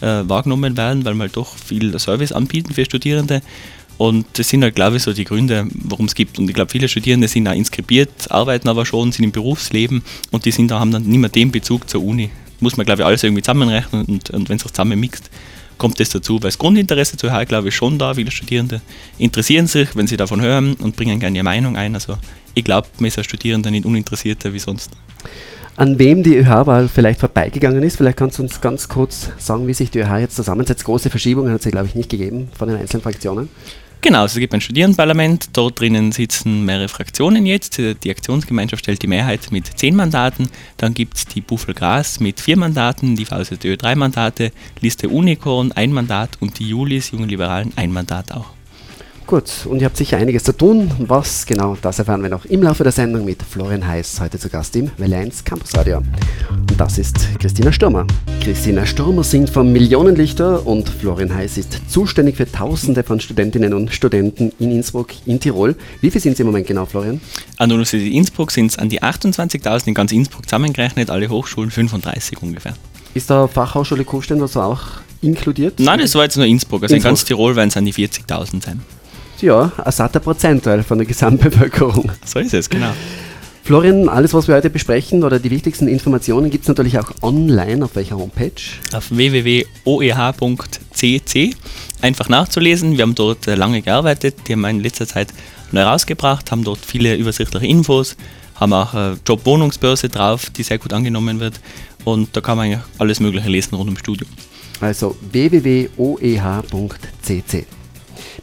äh, 0.03 0.23
wahrgenommen 0.29 0.77
werden, 0.77 1.05
weil 1.07 1.15
wir 1.15 1.23
halt 1.23 1.37
doch 1.37 1.57
viel 1.57 1.99
Service 1.99 2.33
anbieten 2.33 2.75
für 2.75 2.85
Studierende. 2.85 3.41
Und 3.97 4.27
das 4.35 4.51
sind 4.51 4.63
halt, 4.63 4.75
glaube 4.75 4.99
ich, 4.99 5.03
so 5.03 5.15
die 5.15 5.25
Gründe, 5.25 5.69
warum 5.73 6.05
es 6.05 6.15
gibt. 6.15 6.39
Und 6.39 6.49
ich 6.49 6.55
glaube, 6.55 6.71
viele 6.71 6.87
Studierende 6.87 7.29
sind 7.29 7.49
auch 7.49 7.55
inskribiert, 7.55 8.31
arbeiten 8.31 8.69
aber 8.69 8.85
schon, 8.85 9.11
sind 9.11 9.25
im 9.25 9.33
Berufsleben 9.33 10.03
und 10.31 10.45
die 10.45 10.51
sind 10.51 10.71
da, 10.71 10.81
haben 10.81 10.91
dann 10.91 11.05
nicht 11.05 11.19
mehr 11.19 11.31
den 11.31 11.51
Bezug 11.51 11.89
zur 11.89 12.05
Uni 12.05 12.29
muss 12.61 12.77
man, 12.77 12.87
glaube 12.87 13.03
ich, 13.03 13.07
alles 13.07 13.23
irgendwie 13.23 13.43
zusammenrechnen 13.43 14.05
und, 14.05 14.31
und 14.31 14.49
wenn 14.49 14.57
es 14.57 14.65
auch 14.65 14.71
zusammen 14.71 14.99
mixt, 14.99 15.31
kommt 15.79 16.01
das 16.01 16.09
dazu. 16.09 16.35
Weil 16.35 16.49
das 16.49 16.59
Grundinteresse 16.59 17.17
zu 17.17 17.31
HR, 17.31 17.47
glaube 17.47 17.69
ich, 17.69 17.75
schon 17.75 17.99
da. 17.99 18.15
Viele 18.15 18.31
Studierende 18.31 18.81
interessieren 19.19 19.67
sich, 19.67 19.95
wenn 19.97 20.07
sie 20.07 20.17
davon 20.17 20.41
hören 20.41 20.75
und 20.75 20.97
bringen 20.97 21.21
gerne 21.21 21.37
ihre 21.37 21.45
Meinung 21.45 21.77
ein. 21.77 21.95
Also 21.95 22.17
ich 22.55 22.65
glaube, 22.65 22.89
man 22.99 23.09
ist 23.09 23.19
als 23.19 23.27
Studierender 23.27 23.71
nicht 23.71 23.85
uninteressierter 23.85 24.53
wie 24.53 24.59
sonst. 24.59 24.91
An 25.77 25.99
wem 25.99 26.23
die 26.23 26.37
ÖH-Wahl 26.37 26.89
vielleicht 26.89 27.21
vorbeigegangen 27.21 27.83
ist, 27.83 27.97
vielleicht 27.97 28.17
kannst 28.17 28.39
du 28.39 28.43
uns 28.43 28.63
ganz 28.63 28.89
kurz 28.89 29.31
sagen, 29.37 29.67
wie 29.67 29.75
sich 29.75 29.91
die 29.91 29.99
ÖH 29.99 30.21
jetzt 30.21 30.37
zusammensetzt. 30.37 30.85
Große 30.85 31.11
Verschiebungen 31.11 31.53
hat 31.53 31.65
es, 31.65 31.71
glaube 31.71 31.87
ich, 31.87 31.95
nicht 31.95 32.09
gegeben 32.09 32.49
von 32.57 32.69
den 32.69 32.79
einzelnen 32.79 33.03
Fraktionen. 33.03 33.51
Genau, 34.03 34.21
also 34.21 34.37
es 34.37 34.41
gibt 34.41 34.55
ein 34.55 34.61
Studierendenparlament, 34.61 35.49
dort 35.53 35.81
drinnen 35.81 36.13
sitzen 36.13 36.65
mehrere 36.65 36.89
Fraktionen 36.89 37.45
jetzt. 37.45 37.79
Die 37.79 38.11
Aktionsgemeinschaft 38.11 38.85
stellt 38.85 39.03
die 39.03 39.09
Mehrheit 39.09 39.51
mit 39.51 39.67
zehn 39.79 39.97
Mandaten. 39.97 40.49
Dann 40.77 40.95
gibt 40.95 41.17
es 41.17 41.25
die 41.27 41.41
Buffel 41.41 41.75
Gras 41.75 42.21
mit 42.21 42.41
vier 42.41 42.57
Mandaten, 42.57 43.17
die 43.17 43.25
VSTÖ 43.25 43.77
drei 43.77 43.97
Mandate, 43.97 44.53
Liste 44.81 45.09
Unicorn 45.09 45.73
ein 45.73 45.93
Mandat 45.93 46.39
und 46.41 46.59
die 46.59 46.69
Julis, 46.69 47.11
Jungen 47.11 47.29
Liberalen, 47.29 47.73
ein 47.75 47.93
Mandat 47.93 48.31
auch. 48.33 48.56
Gut, 49.27 49.67
und 49.69 49.81
ihr 49.81 49.87
habt 49.87 49.97
sicher 49.97 50.19
einiges 50.19 50.45
zu 50.45 50.57
tun. 50.57 50.89
Was 50.99 51.47
genau, 51.47 51.77
das 51.83 51.99
erfahren 51.99 52.23
wir 52.23 52.29
noch 52.29 52.45
im 52.45 52.63
Laufe 52.63 52.85
der 52.85 52.93
Sendung 52.93 53.25
mit 53.25 53.43
Florian 53.43 53.85
Heiß, 53.85 54.21
heute 54.21 54.39
zu 54.39 54.49
Gast 54.49 54.77
im 54.77 54.89
Welle 54.99 55.17
1 55.17 55.43
Campus 55.43 55.77
Radio. 55.77 55.97
Und 55.97 56.79
das 56.79 56.97
ist 56.97 57.17
Christina 57.41 57.73
Stürmer. 57.73 58.07
Christina 58.41 58.87
Stürmer 58.87 59.25
singt 59.25 59.51
vom 59.51 59.73
Millionenlichter 59.73 60.65
und 60.65 60.89
Florian 60.89 61.35
Heiß 61.35 61.59
ist 61.59 61.81
zuständig 61.89 62.37
für 62.37 62.51
Tausende 62.51 63.03
von 63.03 63.19
Studentinnen 63.19 63.75
und 63.75 63.93
Studenten 63.93 64.53
in 64.61 64.71
Innsbruck, 64.71 65.09
in 65.27 65.41
Tirol. 65.41 65.75
Wie 66.01 66.11
viele 66.13 66.23
sind 66.23 66.37
Sie 66.37 66.45
im 66.45 66.47
Moment 66.47 66.69
genau, 66.69 66.87
Florian? 66.87 67.21
An 67.57 67.69
der 67.69 67.75
Universität 67.75 68.13
Innsbruck 68.13 68.53
sind 68.53 68.71
es 68.71 68.79
an 68.79 68.91
die 68.91 69.03
28.000 69.03 69.89
in 69.89 69.95
ganz 69.95 70.13
Innsbruck 70.13 70.45
zusammengerechnet, 70.45 71.11
alle 71.11 71.29
Hochschulen 71.29 71.73
35 71.73 72.41
ungefähr. 72.43 72.75
Ist 73.15 73.29
da 73.29 73.49
Fachhochschule 73.49 74.05
Kufstein 74.05 74.41
also 74.41 74.61
auch 74.61 74.83
inkludiert? 75.21 75.81
Nein, 75.81 75.99
das 75.99 76.15
war 76.15 76.23
jetzt 76.23 76.37
nur 76.37 76.47
Innsbruck. 76.47 76.85
Also 76.85 76.95
Innsbruck. 76.95 77.11
in 77.11 77.17
ganz 77.17 77.25
Tirol 77.25 77.57
werden 77.57 77.71
es 77.71 77.77
an 77.77 77.85
die 77.85 77.93
40.000 77.93 78.65
sein 78.65 78.83
ja, 79.43 79.73
ein 79.83 79.93
satter 79.93 80.21
Prozentteil 80.21 80.83
von 80.83 80.99
der 80.99 81.07
Gesamtbevölkerung. 81.07 82.11
So 82.25 82.39
ist 82.39 82.55
es, 82.55 82.69
genau. 82.69 82.93
Florian, 83.67 84.09
alles, 84.09 84.33
was 84.33 84.47
wir 84.47 84.55
heute 84.55 84.71
besprechen 84.71 85.25
oder 85.25 85.41
die 85.41 85.51
wichtigsten 85.51 85.89
Informationen 85.89 86.51
gibt 86.51 86.63
es 86.63 86.69
natürlich 86.69 87.01
auch 87.01 87.11
online. 87.21 87.85
Auf 87.85 87.97
welcher 87.97 88.17
Homepage? 88.17 88.53
Auf 88.93 89.11
www.oeh.cc. 89.11 89.67
Einfach 92.01 92.29
nachzulesen. 92.29 92.93
Wir 92.93 93.03
haben 93.03 93.17
dort 93.17 93.49
äh, 93.49 93.57
lange 93.57 93.83
gearbeitet. 93.83 94.37
Die 94.47 94.53
haben 94.53 94.61
wir 94.61 94.71
in 94.71 94.79
letzter 94.79 95.09
Zeit 95.09 95.35
neu 95.73 95.83
rausgebracht, 95.83 96.53
haben 96.53 96.63
dort 96.63 96.79
viele 96.79 97.17
übersichtliche 97.17 97.67
Infos, 97.67 98.17
haben 98.55 98.73
auch 98.73 98.95
eine 98.95 99.19
Job-Wohnungsbörse 99.27 100.11
drauf, 100.11 100.51
die 100.51 100.63
sehr 100.63 100.79
gut 100.79 100.93
angenommen 100.93 101.41
wird. 101.41 101.61
Und 102.05 102.37
da 102.37 102.41
kann 102.41 102.57
man 102.57 102.67
eigentlich 102.67 102.85
alles 102.99 103.19
Mögliche 103.19 103.49
lesen 103.49 103.75
rund 103.75 103.89
ums 103.89 103.99
Studium. 103.99 104.31
Also 104.81 105.17
www.oeh.cc. 105.33 105.97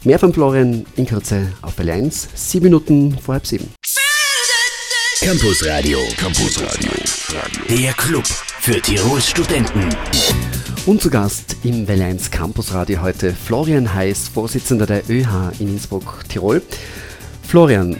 Mehr 0.02 0.18
von 0.18 0.32
Florian 0.32 0.86
in 0.96 1.06
Kürze 1.06 1.52
auf 1.62 1.78
Welle 1.78 1.92
1, 1.92 2.28
sieben 2.34 2.64
Minuten 2.64 3.18
vor 3.18 3.34
halb 3.34 3.46
sieben. 3.46 3.72
Campus 5.20 5.64
Radio, 5.64 5.98
Campus 6.18 6.60
Radio, 6.60 6.90
der 7.68 7.92
Club 7.94 8.26
für 8.26 8.80
Tirols 8.80 9.30
Studenten. 9.30 9.88
Und 10.86 11.00
zu 11.00 11.08
Gast 11.08 11.56
im 11.64 11.88
Welle 11.88 12.04
1 12.04 12.30
Campus 12.30 12.74
Radio 12.74 13.00
heute 13.00 13.32
Florian 13.32 13.94
Heiß, 13.94 14.28
Vorsitzender 14.28 14.84
der 14.84 15.08
ÖH 15.08 15.52
in 15.58 15.68
Innsbruck, 15.68 16.24
Tirol. 16.28 16.60
Florian, 17.42 17.96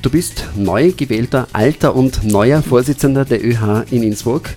du 0.00 0.10
bist 0.10 0.44
neu 0.54 0.92
gewählter 0.92 1.48
alter 1.52 1.96
und 1.96 2.22
neuer 2.22 2.62
Vorsitzender 2.62 3.24
der 3.24 3.44
ÖH 3.44 3.84
in 3.90 4.04
Innsbruck. 4.04 4.50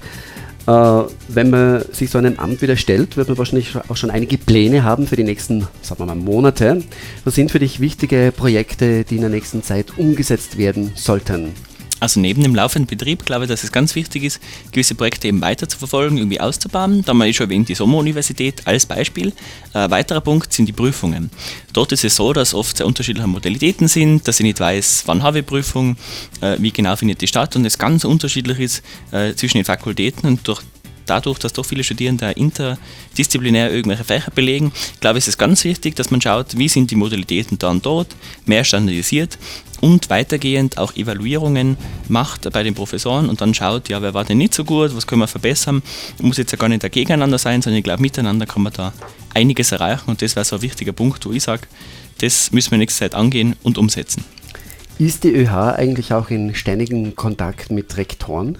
Äh, 0.68 1.04
wenn 1.30 1.50
man 1.50 1.84
sich 1.94 2.10
so 2.10 2.18
einem 2.18 2.38
Amt 2.38 2.62
wieder 2.62 2.76
stellt, 2.76 3.16
wird 3.16 3.30
man 3.30 3.38
wahrscheinlich 3.38 3.74
auch 3.88 3.96
schon 3.96 4.12
einige 4.12 4.38
Pläne 4.38 4.84
haben 4.84 5.08
für 5.08 5.16
die 5.16 5.24
nächsten, 5.24 5.68
sagen 5.82 6.02
wir 6.02 6.06
mal, 6.06 6.16
Monate. 6.16 6.84
Was 7.24 7.36
sind 7.36 7.52
für 7.52 7.60
dich 7.60 7.80
wichtige 7.80 8.34
Projekte, 8.36 9.06
die 9.06 9.16
in 9.16 9.22
der 9.22 9.30
nächsten 9.30 9.64
Zeit 9.64 9.98
umgesetzt 9.98 10.58
werden 10.58 10.92
sollten? 10.96 11.54
Also 12.00 12.20
neben 12.20 12.44
dem 12.44 12.54
laufenden 12.54 12.88
Betrieb 12.88 13.26
glaube 13.26 13.46
ich, 13.46 13.50
dass 13.50 13.64
es 13.64 13.72
ganz 13.72 13.96
wichtig 13.96 14.24
ist, 14.24 14.40
gewisse 14.72 14.96
Projekte 14.96 15.28
eben 15.28 15.42
weiter 15.42 15.68
zu 15.68 15.78
verfolgen, 15.78 16.18
irgendwie 16.18 16.40
auszubauen. 16.40 17.04
Da 17.04 17.10
haben 17.10 17.18
wir 17.18 17.26
eh 17.26 17.34
schon 17.34 17.48
erwähnt, 17.48 17.70
die 17.70 17.76
Sommeruniversität 17.76 18.66
als 18.66 18.86
Beispiel. 18.86 19.34
Ein 19.74 19.90
weiterer 19.92 20.22
Punkt 20.22 20.54
sind 20.54 20.68
die 20.68 20.74
Prüfungen. 20.74 21.32
Dort 21.74 21.92
ist 21.92 22.04
es 22.04 22.16
so, 22.16 22.34
dass 22.34 22.54
oft 22.54 22.78
sehr 22.78 22.86
unterschiedliche 22.86 23.28
Modalitäten 23.28 23.88
sind, 23.88 24.28
dass 24.28 24.40
ich 24.40 24.44
nicht 24.44 24.60
weiß, 24.60 25.04
wann 25.08 25.24
habe 25.24 25.40
ich 25.40 25.46
Prüfung, 25.46 25.98
äh, 26.42 26.58
wie 26.60 26.72
genau 26.72 26.96
findet 26.96 27.22
die 27.22 27.28
statt 27.28 27.56
und 27.56 27.66
es 27.66 27.78
ganz 27.78 28.04
unterschiedlich 28.04 28.60
ist 28.60 28.84
äh, 29.12 29.34
zwischen 29.34 29.58
den 29.58 29.66
Fakultäten 29.66 30.28
und 30.28 30.48
durch 30.48 30.62
dadurch, 31.10 31.40
dass 31.40 31.54
doch 31.54 31.66
viele 31.66 31.84
Studierende 31.84 32.32
interdisziplinär 32.32 33.72
irgendwelche 33.72 34.04
Fächer 34.04 34.32
belegen, 34.32 34.72
glaube 35.00 35.18
ich, 35.18 35.24
ist 35.24 35.30
es 35.30 35.38
ganz 35.38 35.64
wichtig, 35.64 35.96
dass 35.96 36.12
man 36.12 36.22
schaut, 36.22 36.58
wie 36.58 36.68
sind 36.68 36.92
die 36.92 36.96
Modalitäten 36.96 37.58
dann 37.58 37.82
dort, 37.82 38.16
mehr 38.46 38.64
standardisiert 38.64 39.38
und 39.82 40.10
weitergehend 40.10 40.78
auch 40.78 40.96
Evaluierungen 40.96 41.78
macht 42.08 42.52
bei 42.52 42.64
den 42.64 42.76
Professoren 42.76 43.30
und 43.30 43.42
dann 43.42 43.54
schaut, 43.54 43.90
ja, 43.90 44.02
wer 44.02 44.14
war 44.14 44.26
denn 44.26 44.38
nicht 44.38 44.54
so 44.54 44.64
gut, 44.64 44.96
was 44.96 45.08
können 45.08 45.22
wir 45.22 45.28
verbessern. 45.28 45.82
Muss 46.22 46.38
jetzt 46.38 46.52
ja 46.52 46.58
gar 46.58 46.70
nicht 46.70 46.84
der 46.84 46.90
gegeneinander 46.90 47.38
sein, 47.38 47.62
sondern 47.62 47.78
ich 47.78 47.84
glaube, 47.84 48.02
miteinander 48.02 48.46
kann 48.46 48.64
man 48.64 48.74
da 48.74 48.94
einiges 49.34 49.72
erreichen 49.72 50.10
und 50.10 50.22
das 50.22 50.36
wäre 50.36 50.46
so 50.46 50.58
ein 50.58 50.62
wichtiger 50.62 50.94
Punkt, 50.94 51.26
wo 51.26 51.32
ich 51.32 51.44
sage, 51.44 51.64
das 52.20 52.52
müssen 52.52 52.72
wir 52.72 52.78
nächste 52.80 53.00
Zeit 53.00 53.16
angehen 53.16 53.56
und 53.64 53.78
umsetzen. 53.78 54.24
Ist 55.00 55.24
die 55.24 55.30
ÖH 55.30 55.76
eigentlich 55.76 56.12
auch 56.12 56.32
in 56.32 56.56
ständigem 56.56 57.16
Kontakt 57.16 57.72
mit 57.72 57.98
Rektoren? 57.98 58.58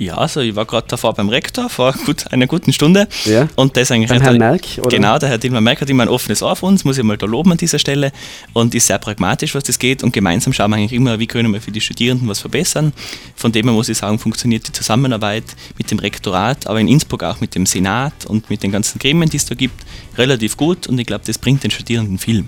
Ja, 0.00 0.14
also 0.14 0.40
ich 0.40 0.54
war 0.54 0.64
gerade 0.64 0.86
davor 0.86 1.12
beim 1.12 1.28
Rektor 1.28 1.68
vor 1.68 1.92
gut, 2.06 2.32
einer 2.32 2.46
guten 2.46 2.72
Stunde. 2.72 3.08
Ja. 3.24 3.48
Und 3.56 3.76
das 3.76 3.90
eigentlich 3.90 4.10
Beim 4.10 4.22
Herrn 4.22 4.38
Merck, 4.38 4.62
oder? 4.78 4.88
Genau, 4.88 5.18
der 5.18 5.28
Herr 5.28 5.38
Dietmar 5.38 5.60
Merck 5.60 5.80
hat 5.80 5.90
immer 5.90 6.04
ein 6.04 6.08
offenes 6.08 6.40
Ohr 6.40 6.54
für 6.54 6.66
uns, 6.66 6.84
muss 6.84 6.98
ich 6.98 7.02
mal 7.02 7.16
da 7.16 7.26
loben 7.26 7.50
an 7.50 7.58
dieser 7.58 7.80
Stelle 7.80 8.12
und 8.52 8.76
ist 8.76 8.86
sehr 8.86 8.98
pragmatisch, 8.98 9.56
was 9.56 9.64
das 9.64 9.76
geht. 9.76 10.04
Und 10.04 10.12
gemeinsam 10.12 10.52
schauen 10.52 10.70
wir 10.70 10.76
eigentlich 10.76 10.92
immer, 10.92 11.18
wie 11.18 11.26
können 11.26 11.52
wir 11.52 11.60
für 11.60 11.72
die 11.72 11.80
Studierenden 11.80 12.28
was 12.28 12.38
verbessern. 12.38 12.92
Von 13.34 13.50
dem 13.50 13.66
her 13.66 13.72
muss 13.72 13.88
ich 13.88 13.98
sagen, 13.98 14.20
funktioniert 14.20 14.68
die 14.68 14.72
Zusammenarbeit 14.72 15.44
mit 15.76 15.90
dem 15.90 15.98
Rektorat, 15.98 16.68
aber 16.68 16.78
in 16.78 16.86
Innsbruck 16.86 17.24
auch 17.24 17.40
mit 17.40 17.56
dem 17.56 17.66
Senat 17.66 18.24
und 18.26 18.48
mit 18.50 18.62
den 18.62 18.70
ganzen 18.70 19.00
Gremien, 19.00 19.28
die 19.28 19.36
es 19.36 19.46
da 19.46 19.56
gibt, 19.56 19.84
relativ 20.16 20.56
gut 20.56 20.86
und 20.86 20.96
ich 21.00 21.08
glaube, 21.08 21.24
das 21.26 21.38
bringt 21.38 21.64
den 21.64 21.72
Studierenden 21.72 22.18
viel. 22.18 22.44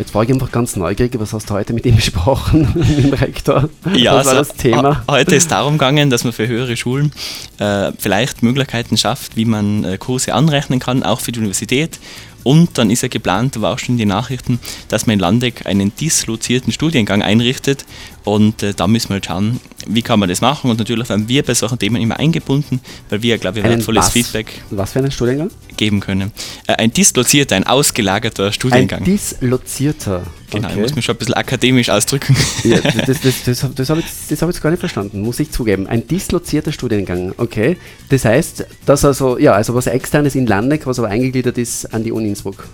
Jetzt 0.00 0.14
war 0.14 0.22
ich 0.22 0.30
einfach 0.32 0.50
ganz 0.50 0.76
neugierig, 0.76 1.12
was 1.20 1.34
hast 1.34 1.50
du 1.50 1.54
heute 1.54 1.74
mit 1.74 1.84
ihm 1.84 1.94
besprochen, 2.02 2.66
mit 2.74 3.04
dem 3.04 3.12
Rektor? 3.12 3.68
Ja, 3.94 4.14
was 4.14 4.26
war 4.26 4.36
also 4.38 4.48
das 4.50 4.56
Thema? 4.56 4.94
he- 5.06 5.12
Heute 5.12 5.34
ist 5.34 5.50
darum 5.50 5.74
gegangen, 5.74 6.08
dass 6.08 6.24
man 6.24 6.32
für 6.32 6.48
höhere 6.48 6.74
Schulen 6.74 7.12
äh, 7.58 7.92
vielleicht 7.98 8.42
Möglichkeiten 8.42 8.96
schafft, 8.96 9.36
wie 9.36 9.44
man 9.44 9.84
äh, 9.84 9.98
Kurse 9.98 10.32
anrechnen 10.32 10.78
kann, 10.80 11.02
auch 11.02 11.20
für 11.20 11.32
die 11.32 11.38
Universität. 11.40 11.98
Und 12.42 12.78
dann 12.78 12.90
ist 12.90 13.02
ja 13.02 13.08
geplant, 13.08 13.56
da 13.56 13.60
war 13.62 13.74
auch 13.74 13.78
schon 13.78 13.94
in 13.94 13.98
den 13.98 14.08
Nachrichten, 14.08 14.58
dass 14.88 15.06
man 15.06 15.14
in 15.14 15.20
Landeck 15.20 15.66
einen 15.66 15.92
dislozierten 15.94 16.72
Studiengang 16.72 17.22
einrichtet. 17.22 17.84
Und 18.24 18.62
äh, 18.62 18.74
da 18.74 18.86
müssen 18.86 19.08
wir 19.10 19.14
halt 19.14 19.26
schauen, 19.26 19.60
wie 19.86 20.02
kann 20.02 20.20
man 20.20 20.28
das 20.28 20.40
machen. 20.42 20.70
Und 20.70 20.78
natürlich 20.78 21.08
werden 21.08 21.26
wir 21.28 21.42
bei 21.42 21.54
solchen 21.54 21.78
Themen 21.78 22.00
immer 22.02 22.18
eingebunden, 22.18 22.80
weil 23.08 23.22
wir, 23.22 23.38
glaube 23.38 23.58
ich, 23.58 23.64
wertvolles 23.64 24.06
was? 24.06 24.12
Feedback 24.12 24.62
Was 24.70 24.92
für 24.92 24.98
einen 24.98 25.10
Studiengang? 25.10 25.50
geben 25.76 26.00
können. 26.00 26.30
Äh, 26.66 26.74
ein 26.74 26.92
dislozierter, 26.92 27.56
ein 27.56 27.66
ausgelagerter 27.66 28.52
Studiengang. 28.52 29.00
Ein 29.00 29.04
dislozierter. 29.50 30.22
genau, 30.50 30.68
ich 30.68 30.72
Okay. 30.74 30.80
muss 30.82 30.94
mich 30.94 31.04
schon 31.04 31.14
ein 31.14 31.18
bisschen 31.18 31.34
akademisch 31.34 31.88
ausdrücken. 31.90 32.36
Ja, 32.64 32.78
das 32.80 32.94
das, 33.06 33.20
das, 33.22 33.42
das, 33.44 33.62
hab- 33.62 33.74
das 33.76 33.88
habe 33.90 34.00
ich, 34.00 34.06
das 34.28 34.42
hab 34.42 34.48
ich 34.50 34.56
jetzt 34.56 34.62
gar 34.62 34.70
nicht 34.70 34.80
verstanden, 34.80 35.20
muss 35.22 35.40
ich 35.40 35.50
zugeben. 35.50 35.86
Ein 35.86 36.06
dislozierter 36.06 36.72
Studiengang, 36.72 37.32
okay. 37.38 37.78
Das 38.10 38.24
heißt, 38.24 38.66
dass 38.84 39.04
also, 39.04 39.38
ja, 39.38 39.52
also 39.52 39.74
was 39.74 39.86
externes 39.86 40.34
in 40.34 40.46
Landeck, 40.46 40.86
was 40.86 40.98
aber 40.98 41.08
eingegliedert 41.08 41.56
ist 41.56 41.92
an 41.94 42.04
die 42.04 42.12
Uni 42.12 42.29
Innsbruck. 42.30 42.66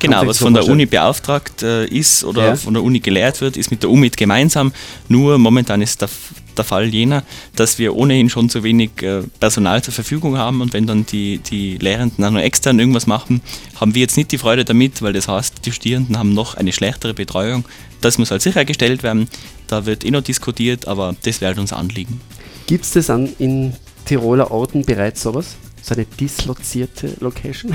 Genau, 0.00 0.24
was 0.26 0.38
so 0.38 0.44
von 0.44 0.54
der. 0.54 0.64
Uni 0.68 0.86
beauftragt 0.86 1.62
äh, 1.64 1.84
ist 1.86 2.22
oder 2.22 2.48
Ja. 2.50 2.56
von 2.56 2.72
der 2.74 2.84
Uni 2.84 3.00
gelehrt 3.00 3.40
wird, 3.40 3.56
ist 3.56 3.70
mit 3.72 3.82
der 3.82 3.90
UMIT 3.90 4.16
gemeinsam. 4.16 4.72
Nur 5.08 5.38
momentan 5.38 5.82
ist 5.82 6.00
der, 6.00 6.08
der 6.56 6.64
Fall 6.64 6.86
jener, 6.86 7.24
dass 7.56 7.78
wir 7.80 7.96
ohnehin 7.96 8.30
schon 8.30 8.48
zu 8.48 8.62
wenig 8.62 8.90
äh, 9.02 9.22
Personal 9.40 9.82
zur 9.82 9.92
Verfügung 9.92 10.38
haben 10.38 10.60
und 10.60 10.72
wenn 10.72 10.86
dann 10.86 11.04
die, 11.04 11.38
die 11.38 11.78
Lehrenden 11.78 12.24
auch 12.24 12.30
noch 12.30 12.40
extern 12.40 12.78
irgendwas 12.78 13.08
machen, 13.08 13.40
haben 13.80 13.94
wir 13.96 14.02
jetzt 14.02 14.16
nicht 14.16 14.30
die 14.30 14.38
Freude 14.38 14.64
damit, 14.64 15.02
weil 15.02 15.12
das 15.12 15.26
heißt, 15.26 15.66
die 15.66 15.72
Studierenden 15.72 16.16
haben 16.16 16.32
noch 16.32 16.54
eine 16.54 16.72
schlechtere 16.72 17.12
Betreuung. 17.12 17.64
Das 18.00 18.18
muss 18.18 18.30
halt 18.30 18.42
sichergestellt 18.42 19.02
werden. 19.02 19.28
Da 19.66 19.84
wird 19.84 20.04
eh 20.04 20.12
noch 20.12 20.22
diskutiert, 20.22 20.86
aber 20.86 21.16
das 21.24 21.40
wäre 21.40 21.48
halt 21.48 21.58
unser 21.58 21.76
Anliegen. 21.76 22.20
Gibt 22.68 22.84
es 22.84 22.92
das 22.92 23.10
an, 23.10 23.28
in 23.40 23.72
Tiroler 24.04 24.52
Orten 24.52 24.84
bereits 24.84 25.22
sowas? 25.22 25.56
So 25.88 25.94
eine 25.94 26.04
dislozierte 26.04 27.14
Location? 27.20 27.72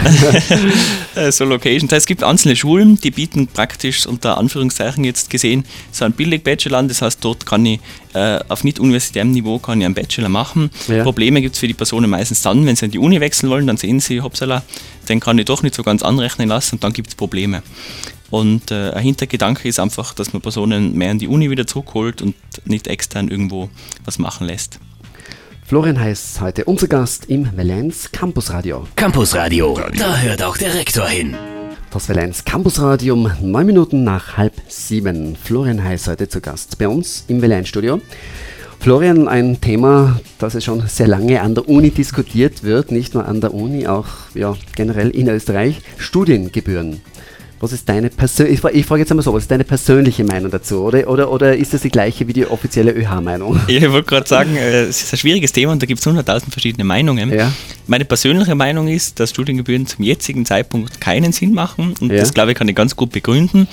äh, 1.15 1.31
so 1.31 1.45
Locations. 1.45 1.91
Es 1.91 2.05
gibt 2.05 2.23
einzelne 2.23 2.55
Schulen, 2.55 2.99
die 3.01 3.09
bieten 3.09 3.47
praktisch 3.47 4.05
unter 4.05 4.37
Anführungszeichen 4.37 5.03
jetzt 5.03 5.31
gesehen 5.31 5.65
so 5.91 6.05
ein 6.05 6.11
Billig-Bachelor 6.11 6.77
an. 6.77 6.87
Das 6.87 7.01
heißt, 7.01 7.25
dort 7.25 7.47
kann 7.47 7.65
ich 7.65 7.79
äh, 8.13 8.39
auf 8.49 8.63
nicht 8.63 8.79
universitärem 8.79 9.31
Niveau 9.31 9.57
kann 9.57 9.81
ich 9.81 9.85
einen 9.85 9.95
Bachelor 9.95 10.29
machen. 10.29 10.69
Ja. 10.87 11.01
Probleme 11.01 11.41
gibt 11.41 11.55
es 11.55 11.59
für 11.59 11.67
die 11.67 11.73
Personen 11.73 12.07
meistens 12.07 12.43
dann, 12.43 12.63
wenn 12.67 12.75
sie 12.75 12.85
an 12.85 12.91
die 12.91 12.99
Uni 12.99 13.19
wechseln 13.19 13.49
wollen, 13.49 13.65
dann 13.65 13.77
sehen 13.77 13.99
sie, 13.99 14.21
hoppsala, 14.21 14.61
den 15.09 15.19
kann 15.19 15.39
ich 15.39 15.45
doch 15.45 15.63
nicht 15.63 15.73
so 15.73 15.81
ganz 15.81 16.03
anrechnen 16.03 16.47
lassen 16.47 16.75
und 16.75 16.83
dann 16.83 16.93
gibt 16.93 17.07
es 17.07 17.15
Probleme. 17.15 17.63
Und 18.29 18.69
äh, 18.69 18.91
ein 18.91 19.01
Hintergedanke 19.01 19.67
ist 19.67 19.79
einfach, 19.79 20.13
dass 20.13 20.33
man 20.33 20.43
Personen 20.43 20.95
mehr 20.95 21.09
an 21.09 21.17
die 21.17 21.27
Uni 21.27 21.49
wieder 21.49 21.65
zurückholt 21.65 22.21
und 22.21 22.35
nicht 22.65 22.85
extern 22.87 23.29
irgendwo 23.29 23.71
was 24.05 24.19
machen 24.19 24.45
lässt. 24.45 24.79
Florian 25.73 25.99
Heiß 25.99 26.39
heute 26.39 26.65
unser 26.65 26.87
Gast 26.87 27.31
im 27.31 27.57
Valenz 27.57 28.11
Campus 28.11 28.51
Radio. 28.53 28.85
Campusradio, 28.95 29.75
da 29.97 30.17
hört 30.19 30.43
auch 30.43 30.55
der 30.55 30.75
Rektor 30.75 31.07
hin. 31.07 31.35
Das 31.89 32.07
Valenz 32.07 32.45
Campus 32.45 32.79
Radio 32.79 33.15
um 33.15 33.31
neun 33.41 33.65
Minuten 33.65 34.03
nach 34.03 34.37
halb 34.37 34.53
sieben. 34.67 35.35
Florian 35.35 35.83
Heiß 35.83 36.07
heute 36.07 36.29
zu 36.29 36.41
Gast 36.41 36.77
bei 36.77 36.87
uns 36.87 37.25
im 37.27 37.41
Valenz 37.41 37.69
Studio. 37.69 37.99
Florian, 38.81 39.27
ein 39.27 39.61
Thema, 39.61 40.19
das 40.37 40.53
es 40.53 40.63
schon 40.63 40.85
sehr 40.85 41.07
lange 41.07 41.41
an 41.41 41.55
der 41.55 41.67
Uni 41.67 41.89
diskutiert 41.89 42.63
wird, 42.63 42.91
nicht 42.91 43.15
nur 43.15 43.25
an 43.25 43.41
der 43.41 43.55
Uni, 43.55 43.87
auch 43.87 44.05
ja, 44.35 44.55
generell 44.75 45.09
in 45.09 45.27
Österreich, 45.27 45.81
Studiengebühren. 45.97 47.01
Was 47.63 47.71
ist 47.71 47.87
deine 47.87 48.09
persönliche, 48.09 48.53
ich, 48.55 48.59
fra- 48.59 48.71
ich 48.71 48.85
frage 48.85 48.99
jetzt 49.03 49.11
einmal 49.11 49.23
so, 49.23 49.33
was 49.33 49.43
ist 49.43 49.51
deine 49.51 49.63
persönliche 49.63 50.23
Meinung 50.25 50.51
dazu? 50.51 50.81
Oder, 50.83 51.07
oder, 51.09 51.31
oder 51.31 51.55
ist 51.55 51.73
das 51.73 51.81
die 51.81 51.89
gleiche 51.89 52.27
wie 52.27 52.33
die 52.33 52.45
offizielle 52.45 52.91
ÖH-Meinung? 52.91 53.57
Ich 53.67 53.89
wollte 53.89 54.09
gerade 54.09 54.27
sagen, 54.27 54.57
äh, 54.57 54.81
es 54.81 55.01
ist 55.01 55.13
ein 55.13 55.17
schwieriges 55.17 55.53
Thema 55.53 55.71
und 55.71 55.81
da 55.81 55.85
gibt 55.85 56.01
es 56.01 56.05
hunderttausend 56.05 56.51
verschiedene 56.51 56.83
Meinungen. 56.83 57.31
Ja. 57.33 57.53
Meine 57.87 58.03
persönliche 58.03 58.53
Meinung 58.55 58.89
ist, 58.89 59.17
dass 59.19 59.29
Studiengebühren 59.29 59.87
zum 59.87 60.03
jetzigen 60.03 60.45
Zeitpunkt 60.45 60.99
keinen 60.99 61.31
Sinn 61.31 61.53
machen 61.53 61.93
und 62.01 62.11
Ja. 62.11 62.19
das 62.19 62.33
glaube 62.33 62.51
ich 62.51 62.57
kann 62.57 62.67
ich 62.67 62.75
ganz 62.75 62.95
gut 62.97 63.11
begründen. 63.13 63.67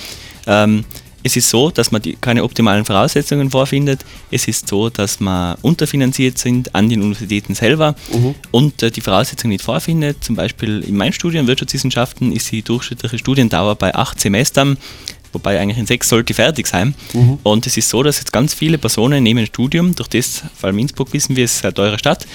Ähm, 0.47 0.85
es 1.23 1.35
ist 1.35 1.49
so, 1.49 1.69
dass 1.71 1.91
man 1.91 2.01
die, 2.01 2.15
keine 2.19 2.43
optimalen 2.43 2.85
Voraussetzungen 2.85 3.49
vorfindet. 3.51 4.05
Es 4.31 4.47
ist 4.47 4.67
so, 4.67 4.89
dass 4.89 5.19
man 5.19 5.57
unterfinanziert 5.61 6.37
sind 6.37 6.73
an 6.73 6.89
den 6.89 7.01
Universitäten 7.01 7.55
selber 7.55 7.95
und 8.51 8.81
äh, 8.83 8.91
die 8.91 9.01
Voraussetzungen 9.01 9.51
nicht 9.51 9.63
vorfindet. 9.63 10.23
Zum 10.23 10.35
Beispiel 10.35 10.81
in 10.81 10.97
meinem 10.97 11.13
Studium 11.13 11.47
Wirtschaftswissenschaften 11.47 12.31
ist 12.31 12.51
die 12.51 12.61
durchschnittliche 12.61 13.17
Studiendauer 13.17 13.75
bei 13.75 13.93
acht 13.93 14.19
Semestern 14.19 14.77
wobei 15.33 15.59
eigentlich 15.59 15.77
in 15.77 15.85
sechs 15.85 16.09
sollte 16.09 16.33
fertig 16.33 16.67
sein. 16.67 16.93
Und 17.43 17.65
es 17.65 17.77
ist 17.77 17.89
so, 17.89 18.03
dass 18.03 18.19
jetzt 18.19 18.33
ganz 18.33 18.53
viele 18.53 18.77
Personen 18.77 19.23
nehmen 19.23 19.41
ein 19.41 19.45
Studium, 19.45 19.95
durch 19.95 20.09
das, 20.09 20.43
vor 20.55 20.67
allem 20.67 20.79
Innsbruck 20.79 21.13
wissen 21.13 21.35
wir, 21.35 21.45
es 21.45 21.55
ist 21.55 21.63
eine 21.63 21.73
teure 21.73 21.97
Stadt, 21.97 22.27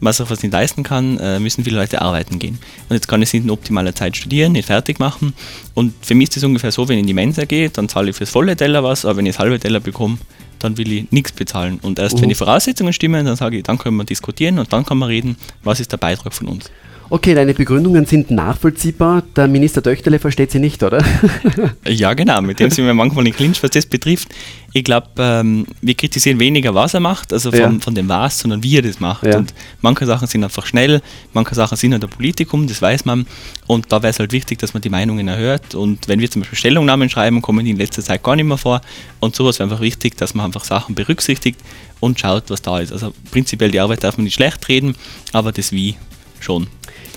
man 0.00 0.12
sich 0.12 0.28
was 0.28 0.42
nicht 0.42 0.52
leisten 0.52 0.82
kann, 0.82 1.18
äh, 1.18 1.38
müssen 1.38 1.64
viele 1.64 1.76
Leute 1.76 2.00
arbeiten 2.00 2.38
gehen. 2.38 2.58
Und 2.88 2.94
jetzt 2.94 3.06
kann 3.06 3.22
ich 3.22 3.28
es 3.28 3.32
nicht 3.34 3.44
in 3.44 3.50
optimaler 3.50 3.94
Zeit 3.94 4.16
studieren, 4.16 4.52
nicht 4.52 4.66
fertig 4.66 4.98
machen. 4.98 5.34
Und 5.74 5.94
für 6.02 6.14
mich 6.14 6.30
ist 6.30 6.38
es 6.38 6.44
ungefähr 6.44 6.72
so, 6.72 6.88
wenn 6.88 6.96
ich 6.96 7.02
in 7.02 7.06
die 7.06 7.14
Mensa 7.14 7.44
gehe, 7.44 7.70
dann 7.70 7.88
zahle 7.88 8.10
ich 8.10 8.16
fürs 8.16 8.30
volle 8.30 8.56
Teller 8.56 8.82
was, 8.82 9.04
aber 9.04 9.18
wenn 9.18 9.26
ich 9.26 9.32
das 9.32 9.40
halbe 9.40 9.58
Teller 9.58 9.80
bekomme, 9.80 10.18
dann 10.58 10.76
will 10.76 10.92
ich 10.92 11.10
nichts 11.10 11.32
bezahlen. 11.32 11.78
Und 11.82 11.98
erst 11.98 12.20
wenn 12.20 12.28
die 12.28 12.34
Voraussetzungen 12.34 12.92
stimmen, 12.92 13.24
dann 13.24 13.36
sage 13.36 13.58
ich, 13.58 13.62
dann 13.62 13.78
können 13.78 13.96
wir 13.96 14.04
diskutieren 14.04 14.58
und 14.58 14.72
dann 14.72 14.84
kann 14.84 14.98
man 14.98 15.08
reden, 15.08 15.36
was 15.62 15.80
ist 15.80 15.92
der 15.92 15.96
Beitrag 15.96 16.34
von 16.34 16.48
uns. 16.48 16.70
Okay, 17.12 17.34
deine 17.34 17.54
Begründungen 17.54 18.06
sind 18.06 18.30
nachvollziehbar. 18.30 19.24
Der 19.34 19.48
Minister 19.48 19.82
Töchterle 19.82 20.20
versteht 20.20 20.52
sie 20.52 20.60
nicht, 20.60 20.80
oder? 20.84 21.04
Ja, 21.84 22.14
genau, 22.14 22.40
mit 22.40 22.60
dem 22.60 22.70
sind 22.70 22.86
wir 22.86 22.94
manchmal 22.94 23.26
in 23.26 23.34
Clinch, 23.34 23.60
was 23.64 23.72
das 23.72 23.84
betrifft. 23.84 24.28
Ich 24.72 24.84
glaube, 24.84 25.08
ähm, 25.18 25.66
wir 25.80 25.94
kritisieren 25.94 26.38
weniger, 26.38 26.72
was 26.72 26.94
er 26.94 27.00
macht, 27.00 27.32
also 27.32 27.50
von, 27.50 27.60
Ja. 27.60 27.72
von 27.80 27.96
dem 27.96 28.08
Was, 28.08 28.38
sondern 28.38 28.62
wie 28.62 28.76
er 28.76 28.82
das 28.82 29.00
macht. 29.00 29.24
Ja. 29.26 29.38
Und 29.38 29.52
manche 29.80 30.06
Sachen 30.06 30.28
sind 30.28 30.44
einfach 30.44 30.64
schnell, 30.66 31.02
manche 31.32 31.56
Sachen 31.56 31.76
sind 31.76 31.92
halt 31.92 32.04
ein 32.04 32.10
Politikum, 32.10 32.68
das 32.68 32.80
weiß 32.80 33.04
man. 33.06 33.26
Und 33.66 33.90
da 33.90 34.02
wäre 34.04 34.10
es 34.12 34.20
halt 34.20 34.30
wichtig, 34.30 34.60
dass 34.60 34.72
man 34.72 34.80
die 34.80 34.90
Meinungen 34.90 35.26
erhört. 35.26 35.74
Und 35.74 36.06
wenn 36.06 36.20
wir 36.20 36.30
zum 36.30 36.42
Beispiel 36.42 36.58
Stellungnahmen 36.58 37.10
schreiben, 37.10 37.42
kommen 37.42 37.64
die 37.64 37.72
in 37.72 37.76
letzter 37.76 38.04
Zeit 38.04 38.22
gar 38.22 38.36
nicht 38.36 38.46
mehr 38.46 38.56
vor. 38.56 38.82
Und 39.18 39.34
sowas 39.34 39.58
wäre 39.58 39.68
einfach 39.68 39.82
wichtig, 39.82 40.16
dass 40.16 40.34
man 40.34 40.46
einfach 40.46 40.62
Sachen 40.62 40.94
berücksichtigt 40.94 41.58
und 41.98 42.20
schaut, 42.20 42.50
was 42.50 42.62
da 42.62 42.78
ist. 42.78 42.92
Also 42.92 43.12
prinzipiell 43.32 43.72
die 43.72 43.80
Arbeit 43.80 44.04
darf 44.04 44.16
man 44.16 44.24
nicht 44.24 44.34
schlecht 44.34 44.68
reden, 44.68 44.94
aber 45.32 45.50
das 45.50 45.72
Wie 45.72 45.96
schon. 46.38 46.68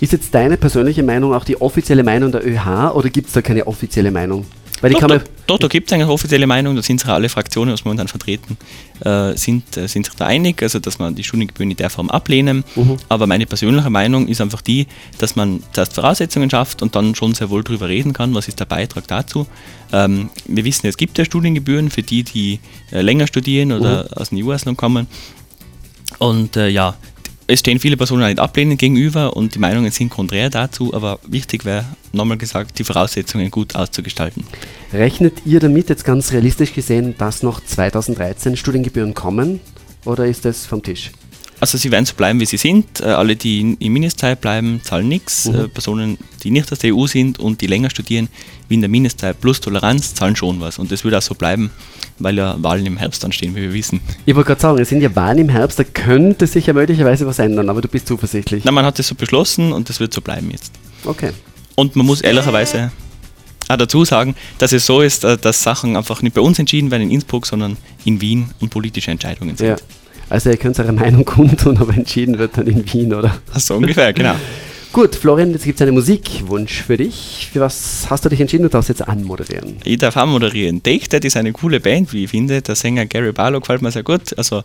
Ist 0.03 0.12
jetzt 0.12 0.36
deine 0.36 0.57
persönliche 0.57 1.01
Meinung 1.01 1.33
auch 1.33 1.45
die 1.45 1.62
offizielle 1.62 2.03
Meinung 2.03 2.29
der 2.29 2.45
ÖH 2.45 2.93
oder 2.93 3.10
gibt 3.10 3.27
es 3.27 3.33
da 3.36 3.41
keine 3.41 3.65
offizielle 3.65 4.12
Meinung? 4.12 4.45
Weil 4.81 4.91
ich 4.91 4.98
Doch, 4.98 5.07
kann 5.07 5.22
da, 5.48 5.67
gibt 5.69 5.88
es 5.89 5.93
eine 5.93 6.10
offizielle 6.10 6.45
Meinung, 6.45 6.75
da 6.75 6.81
sind 6.81 7.00
sich 7.00 7.10
alle 7.10 7.29
Fraktionen, 7.29 7.72
was 7.72 7.86
momentan 7.86 8.10
vertreten, 8.10 8.57
äh, 9.00 9.33
sind, 9.38 9.77
äh, 9.77 9.88
sind 9.88 10.05
sich 10.05 10.15
da 10.15 10.25
einig, 10.25 10.62
also 10.62 10.79
dass 10.79 11.00
man 11.00 11.15
die 11.15 11.24
Studiengebühren 11.24 11.72
in 11.72 11.77
der 11.77 11.89
Form 11.89 12.10
ablehnen. 12.10 12.65
Mhm. 12.75 12.98
Aber 13.07 13.27
meine 13.27 13.45
persönliche 13.45 13.89
Meinung 13.89 14.27
ist 14.27 14.41
einfach 14.41 14.60
die, 14.60 14.88
dass 15.19 15.38
man 15.38 15.63
zuerst 15.72 15.93
Voraussetzungen 15.93 16.50
schafft 16.50 16.81
und 16.81 16.98
dann 16.98 17.15
schon 17.15 17.33
sehr 17.33 17.50
wohl 17.50 17.63
darüber 17.63 17.88
reden 17.88 18.12
kann, 18.12 18.36
was 18.36 18.50
ist 18.50 18.60
der 18.60 18.65
Beitrag 18.65 19.07
dazu. 19.07 19.48
Ähm, 19.93 20.31
wir 20.50 20.65
wissen, 20.65 20.86
es 20.86 20.98
gibt 20.98 21.17
ja 21.17 21.24
Studiengebühren 21.24 21.89
für 21.89 22.01
die, 22.01 22.24
die 22.24 22.60
äh, 22.91 23.00
länger 23.00 23.25
studieren 23.27 23.72
oder 23.72 24.10
aus 24.17 24.31
dem 24.31 24.45
EU-Ausland 24.45 24.77
kommen. 24.77 25.07
Und 26.19 26.57
äh, 26.57 26.67
ja, 26.67 26.95
es 27.47 27.59
stehen 27.59 27.79
viele 27.79 27.97
Personen 27.97 28.27
nicht 28.27 28.39
ablehnend 28.39 28.79
gegenüber 28.79 29.35
und 29.35 29.55
die 29.55 29.59
Meinungen 29.59 29.91
sind 29.91 30.09
konträr 30.09 30.50
dazu, 30.50 30.93
aber 30.93 31.19
wichtig 31.27 31.65
wäre, 31.65 31.85
nochmal 32.12 32.38
gesagt, 32.38 32.79
die 32.79 32.83
Voraussetzungen 32.83 33.51
gut 33.51 33.75
auszugestalten. 33.75 34.43
rechnet 34.91 35.45
ihr 35.45 35.59
damit 35.59 35.89
jetzt 35.89 36.05
ganz 36.05 36.31
realistisch 36.31 36.73
gesehen, 36.73 37.15
dass 37.17 37.43
noch 37.43 37.59
2013 37.63 38.55
Studiengebühren 38.55 39.13
kommen? 39.13 39.59
Oder 40.05 40.25
ist 40.25 40.45
das 40.45 40.65
vom 40.65 40.83
Tisch? 40.83 41.12
Also 41.63 41.77
sie 41.77 41.91
werden 41.91 42.05
so 42.05 42.13
bleiben, 42.15 42.41
wie 42.41 42.46
sie 42.46 42.58
sind. 42.58 43.00
Äh, 43.00 43.05
alle, 43.05 43.38
die 43.38 43.62
in- 43.62 43.77
im 43.77 43.93
Mindestzeit 43.93 44.41
bleiben, 44.41 44.82
zahlen 44.84 45.08
nichts. 45.08 45.46
Mhm. 45.46 45.55
Äh, 45.55 45.67
Personen, 45.70 46.17
die 46.43 46.51
nicht 46.51 46.70
aus 46.74 46.79
der 46.79 46.93
EU 46.93 47.08
sind 47.08 47.39
und 47.39 47.62
die 47.62 47.67
länger 47.67 47.89
studieren, 47.89 48.27
wie 48.67 48.74
in 48.75 48.82
der 48.82 48.89
Mindestzeit 48.89 49.39
plus 49.39 49.62
Toleranz, 49.62 50.13
zahlen 50.13 50.36
schon 50.36 50.60
was. 50.60 50.77
Und 50.77 50.91
das 50.91 51.05
wird 51.05 51.15
auch 51.15 51.22
so 51.22 51.36
bleiben, 51.36 51.72
weil 52.20 52.36
ja 52.38 52.58
Wahlen 52.62 52.86
im 52.86 52.98
Herbst 52.98 53.24
anstehen, 53.24 53.55
wie 53.55 53.62
wir 53.62 53.72
wissen. 53.74 54.01
Ich 54.25 54.36
wollte 54.36 54.48
gerade 54.48 54.60
sagen, 54.62 54.77
es 54.79 54.89
sind 54.89 55.00
ja 55.00 55.15
Wahlen 55.15 55.38
im 55.38 55.48
Herbst, 55.50 55.79
da 55.79 55.86
könnte 55.86 56.48
sich 56.48 56.65
ja 56.67 56.74
möglicherweise 56.74 57.25
was 57.25 57.39
ändern, 57.39 57.70
aber 57.70 57.79
du 57.79 57.88
bist 57.88 58.08
zuversichtlich. 58.10 58.65
Na, 58.65 58.72
man 58.74 58.84
hat 58.86 59.00
das 59.00 59.08
so 59.08 59.15
beschlossen 59.15 59.72
und 59.72 59.88
das 59.88 60.01
wird 60.01 60.13
so 60.13 60.20
bleiben 60.20 60.51
jetzt. 60.51 60.74
Okay. 61.05 61.32
Und 61.75 61.96
man 61.96 62.05
muss 62.05 62.20
ehrlicherweise 62.20 62.91
auch 63.70 63.77
dazu 63.77 64.03
sagen, 64.03 64.36
dass 64.58 64.74
es 64.74 64.86
so 64.86 65.00
ist, 65.00 65.24
äh, 65.24 65.38
dass 65.38 65.63
Sachen 65.63 65.96
einfach 65.96 66.22
nicht 66.22 66.34
bei 66.36 66.41
uns 66.41 66.60
entschieden 66.60 66.91
werden 66.91 67.03
in 67.03 67.12
Innsbruck, 67.12 67.46
sondern 67.48 67.77
in 68.03 68.20
Wien 68.20 68.50
und 68.60 68.67
politische 68.70 69.12
Entscheidungen 69.12 69.55
sind. 69.55 69.67
Ja. 69.70 69.75
Also 70.33 70.49
ihr 70.49 70.57
könnt 70.57 70.79
eure 70.79 70.93
Meinung 70.93 71.25
kundtun, 71.25 71.77
aber 71.77 71.93
entschieden 71.93 72.39
wird 72.39 72.57
dann 72.57 72.65
in 72.65 72.91
Wien, 72.91 73.13
oder? 73.13 73.37
So 73.55 73.75
ungefähr, 73.75 74.11
genau. 74.13 74.33
Gut, 74.91 75.15
Florian, 75.15 75.51
jetzt 75.51 75.63
gibt 75.63 75.79
es 75.79 75.83
einen 75.83 75.93
Musikwunsch 75.93 76.81
für 76.81 76.97
dich. 76.97 77.49
Für 77.53 77.61
was 77.61 78.07
hast 78.09 78.25
du 78.25 78.29
dich 78.29 78.41
entschieden? 78.41 78.63
Du 78.63 78.69
darfst 78.69 78.89
jetzt 78.89 79.07
anmoderieren. 79.07 79.77
Ich 79.83 79.99
darf 79.99 80.17
auch 80.17 80.25
moderieren. 80.25 80.81
Take 80.81 81.07
That 81.09 81.23
ist 81.23 81.37
eine 81.37 81.51
coole 81.51 81.79
Band, 81.79 82.13
wie 82.13 82.23
ich 82.23 82.31
finde. 82.31 82.63
Der 82.63 82.73
Sänger 82.75 83.05
Gary 83.05 83.31
Barlow 83.31 83.59
gefällt 83.59 83.83
mir 83.83 83.91
sehr 83.91 84.01
gut. 84.01 84.35
Also 84.35 84.63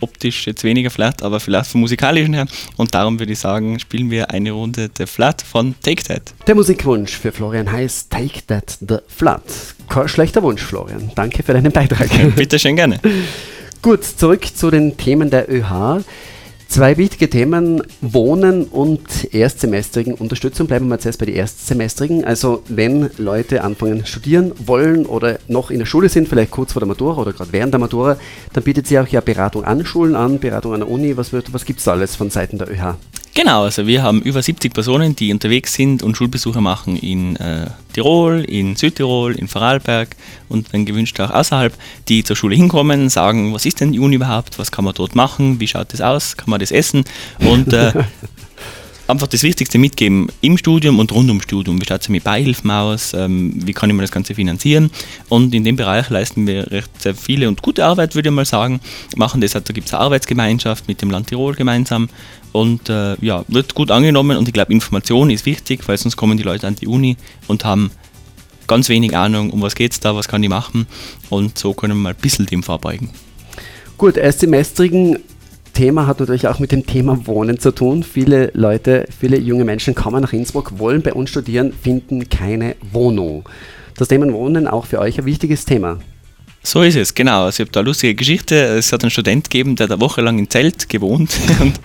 optisch 0.00 0.46
jetzt 0.46 0.62
weniger 0.62 0.90
vielleicht, 0.90 1.22
aber 1.22 1.40
vielleicht 1.40 1.70
vom 1.70 1.80
musikalischen 1.80 2.34
her. 2.34 2.46
Und 2.76 2.94
darum 2.94 3.18
würde 3.18 3.32
ich 3.32 3.40
sagen, 3.40 3.78
spielen 3.80 4.12
wir 4.12 4.30
eine 4.30 4.52
Runde 4.52 4.88
The 4.96 5.06
Flat 5.06 5.42
von 5.42 5.74
Take 5.82 6.02
That. 6.04 6.32
Der 6.46 6.54
Musikwunsch 6.54 7.12
für 7.16 7.32
Florian 7.32 7.70
heißt 7.70 8.10
Take 8.10 8.46
That 8.46 8.78
the 8.80 8.98
Flood. 9.08 9.42
Kein 9.88 10.08
schlechter 10.08 10.42
Wunsch, 10.44 10.62
Florian. 10.62 11.10
Danke 11.16 11.42
für 11.42 11.52
deinen 11.52 11.72
Beitrag. 11.72 12.08
Bitte 12.36 12.58
schön 12.58 12.76
gerne. 12.76 13.00
Gut, 13.80 14.02
zurück 14.02 14.44
zu 14.44 14.72
den 14.72 14.96
Themen 14.96 15.30
der 15.30 15.48
ÖH. 15.48 16.02
Zwei 16.66 16.96
wichtige 16.96 17.30
Themen, 17.30 17.80
Wohnen 18.00 18.64
und 18.64 19.32
Erstsemestrigen 19.32 20.14
Unterstützung. 20.14 20.66
Bleiben 20.66 20.86
wir 20.86 20.90
mal 20.90 20.98
zuerst 20.98 21.20
bei 21.20 21.26
den 21.26 21.36
Erstsemestrigen. 21.36 22.24
Also 22.24 22.64
wenn 22.68 23.08
Leute 23.18 23.62
anfangen 23.62 24.04
studieren 24.04 24.52
wollen 24.58 25.06
oder 25.06 25.38
noch 25.46 25.70
in 25.70 25.78
der 25.78 25.86
Schule 25.86 26.08
sind, 26.08 26.28
vielleicht 26.28 26.50
kurz 26.50 26.72
vor 26.72 26.80
der 26.80 26.88
Matura 26.88 27.22
oder 27.22 27.32
gerade 27.32 27.52
während 27.52 27.72
der 27.72 27.78
Matura, 27.78 28.18
dann 28.52 28.64
bietet 28.64 28.88
sie 28.88 28.98
auch 28.98 29.06
ja 29.06 29.20
Beratung 29.20 29.64
an 29.64 29.86
Schulen 29.86 30.16
an, 30.16 30.40
Beratung 30.40 30.74
an 30.74 30.80
der 30.80 30.90
Uni. 30.90 31.16
Was, 31.16 31.32
was 31.32 31.64
gibt 31.64 31.78
es 31.78 31.84
da 31.84 31.92
alles 31.92 32.16
von 32.16 32.30
Seiten 32.30 32.58
der 32.58 32.68
ÖH? 32.68 32.96
Genau, 33.38 33.62
also 33.62 33.86
wir 33.86 34.02
haben 34.02 34.20
über 34.22 34.42
70 34.42 34.74
Personen, 34.74 35.14
die 35.14 35.32
unterwegs 35.32 35.72
sind 35.72 36.02
und 36.02 36.16
Schulbesuche 36.16 36.60
machen 36.60 36.96
in 36.96 37.36
äh, 37.36 37.68
Tirol, 37.92 38.40
in 38.40 38.74
Südtirol, 38.74 39.36
in 39.36 39.46
Vorarlberg 39.46 40.16
und 40.48 40.72
wenn 40.72 40.84
gewünscht 40.84 41.20
auch 41.20 41.30
außerhalb, 41.30 41.72
die 42.08 42.24
zur 42.24 42.34
Schule 42.34 42.56
hinkommen, 42.56 43.08
sagen, 43.10 43.54
was 43.54 43.64
ist 43.64 43.80
denn 43.80 43.92
die 43.92 44.00
Uni 44.00 44.16
überhaupt, 44.16 44.58
was 44.58 44.72
kann 44.72 44.84
man 44.84 44.94
dort 44.94 45.14
machen, 45.14 45.60
wie 45.60 45.68
schaut 45.68 45.92
das 45.92 46.00
aus, 46.00 46.36
kann 46.36 46.50
man 46.50 46.58
das 46.58 46.72
essen? 46.72 47.04
Und 47.38 47.72
äh, 47.72 47.92
einfach 49.08 49.26
das 49.26 49.42
Wichtigste 49.42 49.78
mitgeben 49.78 50.28
im 50.42 50.58
Studium 50.58 50.98
und 50.98 51.10
rund 51.12 51.28
ums 51.28 51.44
Studium. 51.44 51.80
Wie 51.80 51.86
schaut 51.86 52.02
es 52.02 52.08
mit 52.08 52.24
Beihilfen 52.24 52.70
aus? 52.70 53.14
Ähm, 53.14 53.54
wie 53.56 53.72
kann 53.72 53.88
ich 53.90 53.96
mir 53.96 54.02
das 54.02 54.12
Ganze 54.12 54.34
finanzieren? 54.34 54.90
Und 55.28 55.54
in 55.54 55.64
dem 55.64 55.76
Bereich 55.76 56.10
leisten 56.10 56.46
wir 56.46 56.70
recht 56.70 56.90
sehr 57.00 57.14
viele 57.14 57.48
und 57.48 57.62
gute 57.62 57.84
Arbeit, 57.84 58.14
würde 58.14 58.28
ich 58.28 58.34
mal 58.34 58.44
sagen. 58.44 58.80
Machen 59.16 59.40
das, 59.40 59.52
da 59.52 59.60
gibt 59.60 59.88
es 59.88 59.94
eine 59.94 60.02
Arbeitsgemeinschaft 60.02 60.86
mit 60.88 61.00
dem 61.02 61.10
Land 61.10 61.28
Tirol 61.28 61.54
gemeinsam 61.54 62.08
und 62.52 62.88
äh, 62.88 63.16
ja, 63.20 63.44
wird 63.48 63.74
gut 63.74 63.90
angenommen 63.90 64.36
und 64.36 64.46
ich 64.46 64.54
glaube, 64.54 64.72
Information 64.72 65.30
ist 65.30 65.46
wichtig, 65.46 65.86
weil 65.86 65.96
sonst 65.96 66.16
kommen 66.16 66.36
die 66.36 66.44
Leute 66.44 66.66
an 66.66 66.76
die 66.76 66.86
Uni 66.86 67.16
und 67.46 67.64
haben 67.64 67.90
ganz 68.66 68.88
wenig 68.88 69.16
Ahnung, 69.16 69.50
um 69.50 69.62
was 69.62 69.74
geht 69.74 69.92
es 69.92 70.00
da, 70.00 70.14
was 70.14 70.28
kann 70.28 70.42
ich 70.42 70.48
machen 70.48 70.86
und 71.30 71.58
so 71.58 71.72
können 71.72 71.94
wir 71.94 72.02
mal 72.02 72.10
ein 72.10 72.20
bisschen 72.20 72.46
dem 72.46 72.62
vorbeugen. 72.62 73.10
Gut, 73.96 74.16
Erstsemestrigen 74.16 75.18
Thema 75.78 76.08
hat 76.08 76.18
natürlich 76.18 76.48
auch 76.48 76.58
mit 76.58 76.72
dem 76.72 76.86
Thema 76.86 77.28
Wohnen 77.28 77.60
zu 77.60 77.70
tun. 77.70 78.02
Viele 78.02 78.50
Leute, 78.52 79.06
viele 79.16 79.38
junge 79.38 79.64
Menschen 79.64 79.94
kommen 79.94 80.20
nach 80.20 80.32
Innsbruck, 80.32 80.80
wollen 80.80 81.02
bei 81.02 81.14
uns 81.14 81.30
studieren, 81.30 81.72
finden 81.72 82.28
keine 82.28 82.74
Wohnung. 82.90 83.48
Das 83.96 84.08
Thema 84.08 84.32
Wohnen 84.32 84.66
auch 84.66 84.86
für 84.86 84.98
euch 84.98 85.20
ein 85.20 85.24
wichtiges 85.24 85.66
Thema. 85.66 86.00
So 86.68 86.82
ist 86.82 86.96
es, 86.96 87.14
genau. 87.14 87.44
Also 87.44 87.62
ich 87.62 87.66
habe 87.66 87.72
da 87.72 87.80
eine 87.80 87.86
lustige 87.86 88.14
Geschichte. 88.14 88.54
Es 88.54 88.92
hat 88.92 89.02
einen 89.02 89.10
Student 89.10 89.48
gegeben, 89.48 89.74
der 89.74 89.84
hat 89.84 89.92
eine 89.92 90.02
Woche 90.02 90.20
lang 90.20 90.38
im 90.38 90.50
Zelt 90.50 90.90
gewohnt. 90.90 91.30
Und, 91.60 91.80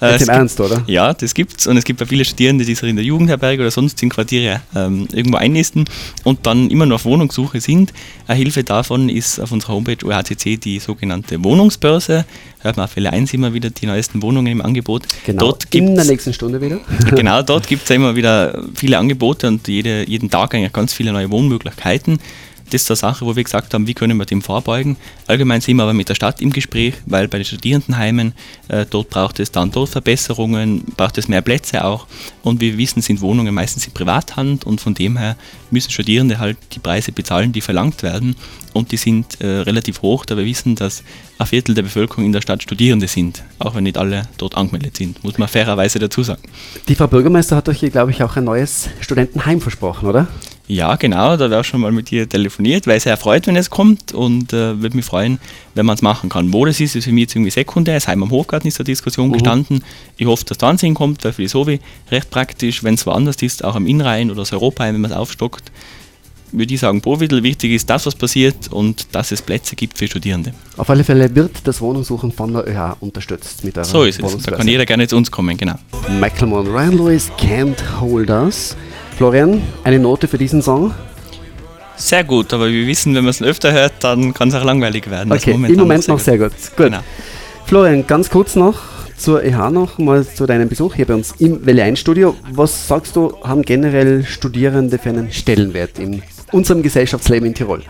äh, 0.00 0.12
Jetzt 0.12 0.12
im 0.12 0.18
gibt- 0.18 0.28
Ernst, 0.28 0.60
oder? 0.60 0.84
Ja, 0.86 1.12
das 1.12 1.34
gibt's. 1.34 1.66
Und 1.66 1.76
es 1.76 1.82
gibt 1.82 1.98
ja 1.98 2.06
viele 2.06 2.24
Studierende, 2.24 2.64
die 2.64 2.76
sich 2.76 2.88
in 2.88 2.94
der 2.94 3.04
Jugendherberge 3.04 3.60
oder 3.62 3.72
sonst 3.72 4.00
in 4.04 4.08
Quartiere 4.08 4.60
ähm, 4.76 5.08
irgendwo 5.12 5.36
einnisten 5.36 5.86
und 6.22 6.46
dann 6.46 6.70
immer 6.70 6.86
noch 6.86 6.94
auf 6.94 7.06
Wohnungssuche 7.06 7.60
sind. 7.60 7.92
Eine 8.28 8.38
Hilfe 8.38 8.62
davon 8.62 9.08
ist 9.08 9.40
auf 9.40 9.50
unserer 9.50 9.72
Homepage 9.72 10.06
OHCC 10.06 10.56
die 10.60 10.78
sogenannte 10.78 11.42
Wohnungsbörse. 11.42 12.24
Hört 12.60 12.76
man 12.76 12.84
auf 12.84 12.94
Welle 12.94 13.12
1 13.12 13.34
immer 13.34 13.52
wieder 13.52 13.70
die 13.70 13.86
neuesten 13.86 14.22
Wohnungen 14.22 14.52
im 14.52 14.62
Angebot. 14.62 15.08
Genau, 15.26 15.40
Dort 15.46 15.74
in 15.74 15.96
der 15.96 16.04
nächsten 16.04 16.32
Stunde 16.32 16.60
wieder. 16.60 16.78
genau, 17.16 17.42
dort 17.42 17.66
gibt 17.66 17.82
es 17.82 17.88
ja 17.88 17.96
immer 17.96 18.14
wieder 18.14 18.62
viele 18.76 18.96
Angebote 18.96 19.48
und 19.48 19.66
jede, 19.66 20.08
jeden 20.08 20.30
Tag 20.30 20.54
eigentlich 20.54 20.72
ganz 20.72 20.92
viele 20.92 21.10
neue 21.12 21.30
Wohnmöglichkeiten. 21.32 22.20
Das 22.70 22.82
ist 22.82 22.90
eine 22.90 22.96
Sache, 22.96 23.26
wo 23.26 23.34
wir 23.34 23.42
gesagt 23.42 23.74
haben, 23.74 23.86
wie 23.88 23.94
können 23.94 24.16
wir 24.16 24.26
dem 24.26 24.42
vorbeugen. 24.42 24.96
Allgemein 25.26 25.60
sind 25.60 25.76
wir 25.76 25.82
aber 25.82 25.92
mit 25.92 26.08
der 26.08 26.14
Stadt 26.14 26.40
im 26.40 26.52
Gespräch, 26.52 26.94
weil 27.06 27.26
bei 27.26 27.38
den 27.38 27.44
Studierendenheimen, 27.44 28.32
äh, 28.68 28.86
dort 28.88 29.10
braucht 29.10 29.40
es 29.40 29.50
dann 29.50 29.72
dort 29.72 29.88
Verbesserungen, 29.88 30.84
braucht 30.96 31.18
es 31.18 31.26
mehr 31.26 31.42
Plätze 31.42 31.84
auch. 31.84 32.06
Und 32.42 32.60
wie 32.60 32.72
wir 32.72 32.78
wissen, 32.78 33.02
sind 33.02 33.20
Wohnungen 33.20 33.52
meistens 33.52 33.86
in 33.86 33.92
Privathand 33.92 34.64
und 34.64 34.80
von 34.80 34.94
dem 34.94 35.16
her 35.16 35.36
müssen 35.70 35.90
Studierende 35.90 36.38
halt 36.38 36.58
die 36.72 36.78
Preise 36.78 37.10
bezahlen, 37.10 37.52
die 37.52 37.60
verlangt 37.60 38.02
werden. 38.04 38.36
Und 38.72 38.92
die 38.92 38.96
sind 38.96 39.40
äh, 39.40 39.46
relativ 39.46 40.02
hoch, 40.02 40.24
da 40.24 40.36
wir 40.36 40.44
wissen, 40.44 40.76
dass 40.76 41.02
ein 41.38 41.46
Viertel 41.46 41.74
der 41.74 41.82
Bevölkerung 41.82 42.24
in 42.24 42.32
der 42.32 42.40
Stadt 42.40 42.62
Studierende 42.62 43.08
sind, 43.08 43.42
auch 43.58 43.74
wenn 43.74 43.84
nicht 43.84 43.98
alle 43.98 44.28
dort 44.38 44.56
angemeldet 44.56 44.96
sind, 44.96 45.24
muss 45.24 45.38
man 45.38 45.48
fairerweise 45.48 45.98
dazu 45.98 46.22
sagen. 46.22 46.42
Die 46.86 46.94
Frau 46.94 47.08
Bürgermeister 47.08 47.56
hat 47.56 47.68
euch 47.68 47.80
hier, 47.80 47.90
glaube 47.90 48.12
ich, 48.12 48.22
auch 48.22 48.36
ein 48.36 48.44
neues 48.44 48.88
Studentenheim 49.00 49.60
versprochen, 49.60 50.08
oder? 50.08 50.28
Ja, 50.70 50.94
genau, 50.94 51.36
da 51.36 51.50
wäre 51.50 51.64
schon 51.64 51.80
mal 51.80 51.90
mit 51.90 52.12
ihr 52.12 52.28
telefoniert, 52.28 52.86
weil 52.86 53.00
sehr 53.00 53.16
freut, 53.16 53.48
wenn 53.48 53.56
es 53.56 53.70
kommt 53.70 54.12
und 54.12 54.52
äh, 54.52 54.80
würde 54.80 54.94
mich 54.94 55.04
freuen, 55.04 55.40
wenn 55.74 55.84
man 55.84 55.96
es 55.96 56.02
machen 56.02 56.28
kann. 56.28 56.52
Wo 56.52 56.64
das 56.64 56.78
ist, 56.78 56.94
ist 56.94 57.06
für 57.06 57.12
mich 57.12 57.22
jetzt 57.22 57.34
irgendwie 57.34 57.50
sekundär. 57.50 57.94
Das 57.94 58.06
Heim 58.06 58.22
am 58.22 58.30
Hofgarten 58.30 58.68
ist 58.68 58.76
zur 58.76 58.84
Diskussion 58.84 59.32
gestanden. 59.32 59.82
Ich 60.16 60.28
hoffe, 60.28 60.44
dass 60.44 60.58
da 60.58 60.68
ansehen 60.68 60.94
kommt, 60.94 61.24
weil 61.24 61.32
für 61.32 61.42
die 61.42 61.48
Sovi 61.48 61.80
recht 62.12 62.30
praktisch, 62.30 62.84
wenn 62.84 62.94
es 62.94 63.04
woanders 63.04 63.42
ist, 63.42 63.64
auch 63.64 63.74
am 63.74 63.84
Innrhein 63.84 64.30
oder 64.30 64.42
das 64.42 64.52
Europaheim, 64.52 64.94
wenn 64.94 65.00
man 65.00 65.10
es 65.10 65.16
aufstockt, 65.16 65.72
würde 66.52 66.72
ich 66.72 66.78
sagen, 66.78 67.00
Providel, 67.00 67.42
wichtig 67.42 67.72
ist 67.72 67.90
das, 67.90 68.06
was 68.06 68.14
passiert 68.14 68.68
und 68.70 69.08
dass 69.12 69.32
es 69.32 69.42
Plätze 69.42 69.74
gibt 69.74 69.98
für 69.98 70.06
Studierende. 70.06 70.54
Auf 70.76 70.88
alle 70.88 71.02
Fälle 71.02 71.34
wird 71.34 71.50
das 71.64 71.80
Wohnungssuchen 71.80 72.30
von 72.30 72.52
der 72.52 72.68
ÖH 72.68 72.96
unterstützt 73.00 73.64
mit 73.64 73.76
eurer 73.76 73.84
So 73.84 74.04
ist 74.04 74.22
es. 74.22 74.42
Da 74.44 74.52
kann 74.52 74.68
jeder 74.68 74.86
gerne 74.86 75.08
zu 75.08 75.16
uns 75.16 75.32
kommen, 75.32 75.56
genau. 75.56 75.74
Macklemore 76.20 76.60
und 76.60 76.68
Ryan 76.68 76.96
Lewis 76.96 77.28
Can't 77.40 78.00
Hold 78.00 78.30
Us. 78.30 78.76
Florian, 79.20 79.60
eine 79.84 79.98
Note 79.98 80.28
für 80.28 80.38
diesen 80.38 80.62
Song? 80.62 80.94
Sehr 81.94 82.24
gut, 82.24 82.54
aber 82.54 82.70
wir 82.70 82.86
wissen, 82.86 83.14
wenn 83.14 83.24
man 83.24 83.32
es 83.32 83.42
öfter 83.42 83.70
hört, 83.70 83.92
dann 84.00 84.32
kann 84.32 84.48
es 84.48 84.54
auch 84.54 84.64
langweilig 84.64 85.10
werden. 85.10 85.30
Okay, 85.30 85.50
im 85.50 85.76
Moment 85.76 86.08
noch 86.08 86.18
sehr 86.18 86.38
gut. 86.38 86.52
Gut. 86.74 86.86
Genau. 86.86 87.00
Florian, 87.66 88.06
ganz 88.06 88.30
kurz 88.30 88.56
noch 88.56 88.78
zur 89.18 89.44
EH 89.44 89.68
noch 89.72 89.98
mal 89.98 90.26
zu 90.26 90.46
deinem 90.46 90.70
Besuch 90.70 90.94
hier 90.94 91.04
bei 91.04 91.12
uns 91.12 91.34
im 91.38 91.66
Welle 91.66 91.82
1 91.82 92.00
Studio. 92.00 92.34
Was 92.52 92.88
sagst 92.88 93.14
du, 93.14 93.34
haben 93.44 93.60
generell 93.60 94.24
Studierende 94.24 94.96
für 94.96 95.10
einen 95.10 95.30
Stellenwert 95.30 95.98
in 95.98 96.22
unserem 96.50 96.82
Gesellschaftsleben 96.82 97.46
in 97.46 97.54
Tirol? 97.54 97.82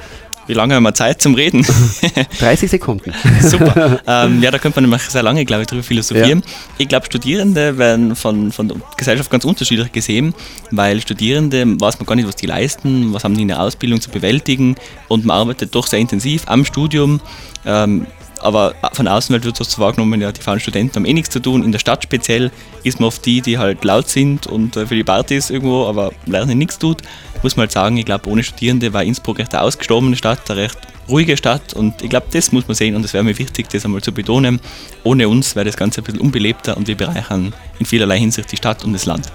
Wie 0.51 0.55
lange 0.55 0.75
haben 0.75 0.83
wir 0.83 0.95
Zeit 0.95 1.23
zum 1.23 1.35
Reden? 1.35 1.65
30 2.41 2.69
Sekunden. 2.69 3.15
Super. 3.41 4.01
ähm, 4.05 4.43
ja, 4.43 4.51
da 4.51 4.59
könnte 4.59 4.81
man 4.81 4.91
nämlich 4.91 5.09
sehr 5.09 5.23
lange, 5.23 5.45
glaube 5.45 5.63
ich, 5.63 5.69
darüber 5.69 5.85
philosophieren. 5.85 6.43
Ich 6.77 6.89
glaube, 6.89 7.07
Studierende 7.07 7.79
werden 7.79 8.17
von, 8.17 8.51
von 8.51 8.67
der 8.67 8.77
Gesellschaft 8.97 9.31
ganz 9.31 9.45
unterschiedlich 9.45 9.93
gesehen, 9.93 10.35
weil 10.73 11.01
Studierende 11.01 11.81
weiß 11.81 12.01
man 12.01 12.07
gar 12.07 12.17
nicht, 12.17 12.27
was 12.27 12.35
die 12.35 12.47
leisten, 12.47 13.13
was 13.15 13.23
haben 13.23 13.37
die 13.37 13.43
in 13.43 13.49
der 13.49 13.61
Ausbildung 13.61 14.01
zu 14.01 14.11
bewältigen 14.11 14.75
und 15.07 15.25
man 15.25 15.37
arbeitet 15.37 15.73
doch 15.73 15.87
sehr 15.87 16.01
intensiv 16.01 16.43
am 16.47 16.65
Studium. 16.65 17.21
Ähm, 17.65 18.09
aber 18.41 18.75
von 18.93 19.09
Außenwelt 19.09 19.45
wird 19.45 19.61
das 19.61 19.79
wahrgenommen, 19.79 20.21
ja, 20.21 20.33
die 20.33 20.41
faulen 20.41 20.61
Studenten 20.61 20.97
haben 20.97 21.05
eh 21.05 21.13
nichts 21.13 21.31
zu 21.31 21.41
tun. 21.41 21.63
In 21.63 21.73
der 21.73 21.79
Stadt 21.79 22.03
speziell 22.03 22.51
ist 22.83 23.01
man 23.01 23.09
oft 23.09 23.25
die, 23.25 23.41
die 23.41 23.59
halt 23.59 23.85
laut 23.85 24.09
sind 24.09 24.47
und 24.47 24.77
äh, 24.77 24.87
für 24.87 24.95
die 24.95 25.05
Partys 25.05 25.51
irgendwo, 25.51 25.87
aber 25.87 26.13
lernen 26.27 26.59
nichts 26.59 26.79
tut. 26.79 27.03
Muss 27.43 27.57
man 27.57 27.63
halt 27.63 27.73
sagen, 27.73 27.97
ich 27.97 28.05
glaube, 28.05 28.29
ohne 28.29 28.43
Studierende 28.43 28.93
war 28.93 29.03
Innsbruck 29.05 29.39
recht 29.39 29.55
eine 29.55 29.63
ausgestorbene 29.63 30.17
Stadt, 30.17 30.51
eine 30.51 30.61
recht 30.61 30.79
ruhige 31.09 31.37
Stadt 31.37 31.75
und 31.75 32.03
ich 32.03 32.11
glaube, 32.11 32.27
das 32.31 32.53
muss 32.53 32.69
man 32.69 32.75
sehen 32.75 32.95
und 32.95 33.05
es 33.05 33.13
wäre 33.13 33.25
mir 33.25 33.37
wichtig, 33.39 33.69
das 33.69 33.85
einmal 33.85 34.03
zu 34.03 34.13
betonen. 34.13 34.61
Ohne 35.03 35.29
uns 35.29 35.57
wäre 35.57 35.67
das 35.67 35.77
Ganze 35.77 36.01
ein 36.01 36.05
bisschen 36.05 36.21
unbelebter 36.21 36.77
und 36.77 36.87
wir 36.87 36.97
bereichern 36.97 37.53
in 37.79 37.87
vielerlei 37.87 38.19
Hinsicht 38.19 38.53
die 38.53 38.57
Stadt 38.57 38.85
und 38.85 38.93
das 38.93 39.07
Land. 39.07 39.31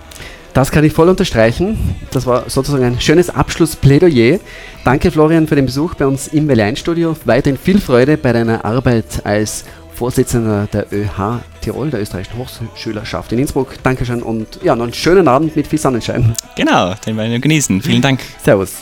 Das 0.56 0.72
kann 0.72 0.86
ich 0.86 0.94
voll 0.94 1.10
unterstreichen. 1.10 1.78
Das 2.12 2.26
war 2.26 2.50
sozusagen 2.50 2.86
ein 2.86 3.02
schönes 3.02 3.30
Abschlussplädoyer. 3.30 4.40
Danke 4.86 5.12
Florian 5.12 5.48
für 5.48 5.56
den 5.58 5.66
Besuch 5.66 5.96
bei 5.96 6.08
uns 6.08 6.30
im 6.30 6.48
Welle-1-Studio. 6.48 7.18
Weiterhin 7.26 7.60
viel 7.60 7.82
Freude 7.82 8.16
bei 8.16 8.32
deiner 8.32 8.64
Arbeit 8.64 9.26
als 9.26 9.66
Vorsitzender 9.94 10.70
der 10.72 10.88
ÖH 10.94 11.42
Tirol, 11.60 11.90
der 11.90 12.02
österreichischen 12.02 12.38
Hochschülerschaft 12.38 13.34
in 13.34 13.40
Innsbruck. 13.40 13.84
Dankeschön 13.84 14.24
und 14.24 14.60
ja, 14.64 14.78
noch 14.78 14.86
einen 14.86 14.94
schönen 14.94 15.28
Abend 15.28 15.58
mit 15.58 15.68
viel 15.68 15.80
Sonnenschein. 15.80 16.34
Genau, 16.56 16.94
den 17.06 17.18
werden 17.18 17.32
wir 17.32 17.40
genießen. 17.40 17.82
Vielen 17.82 18.02
Dank. 18.02 18.22
Servus. 18.42 18.76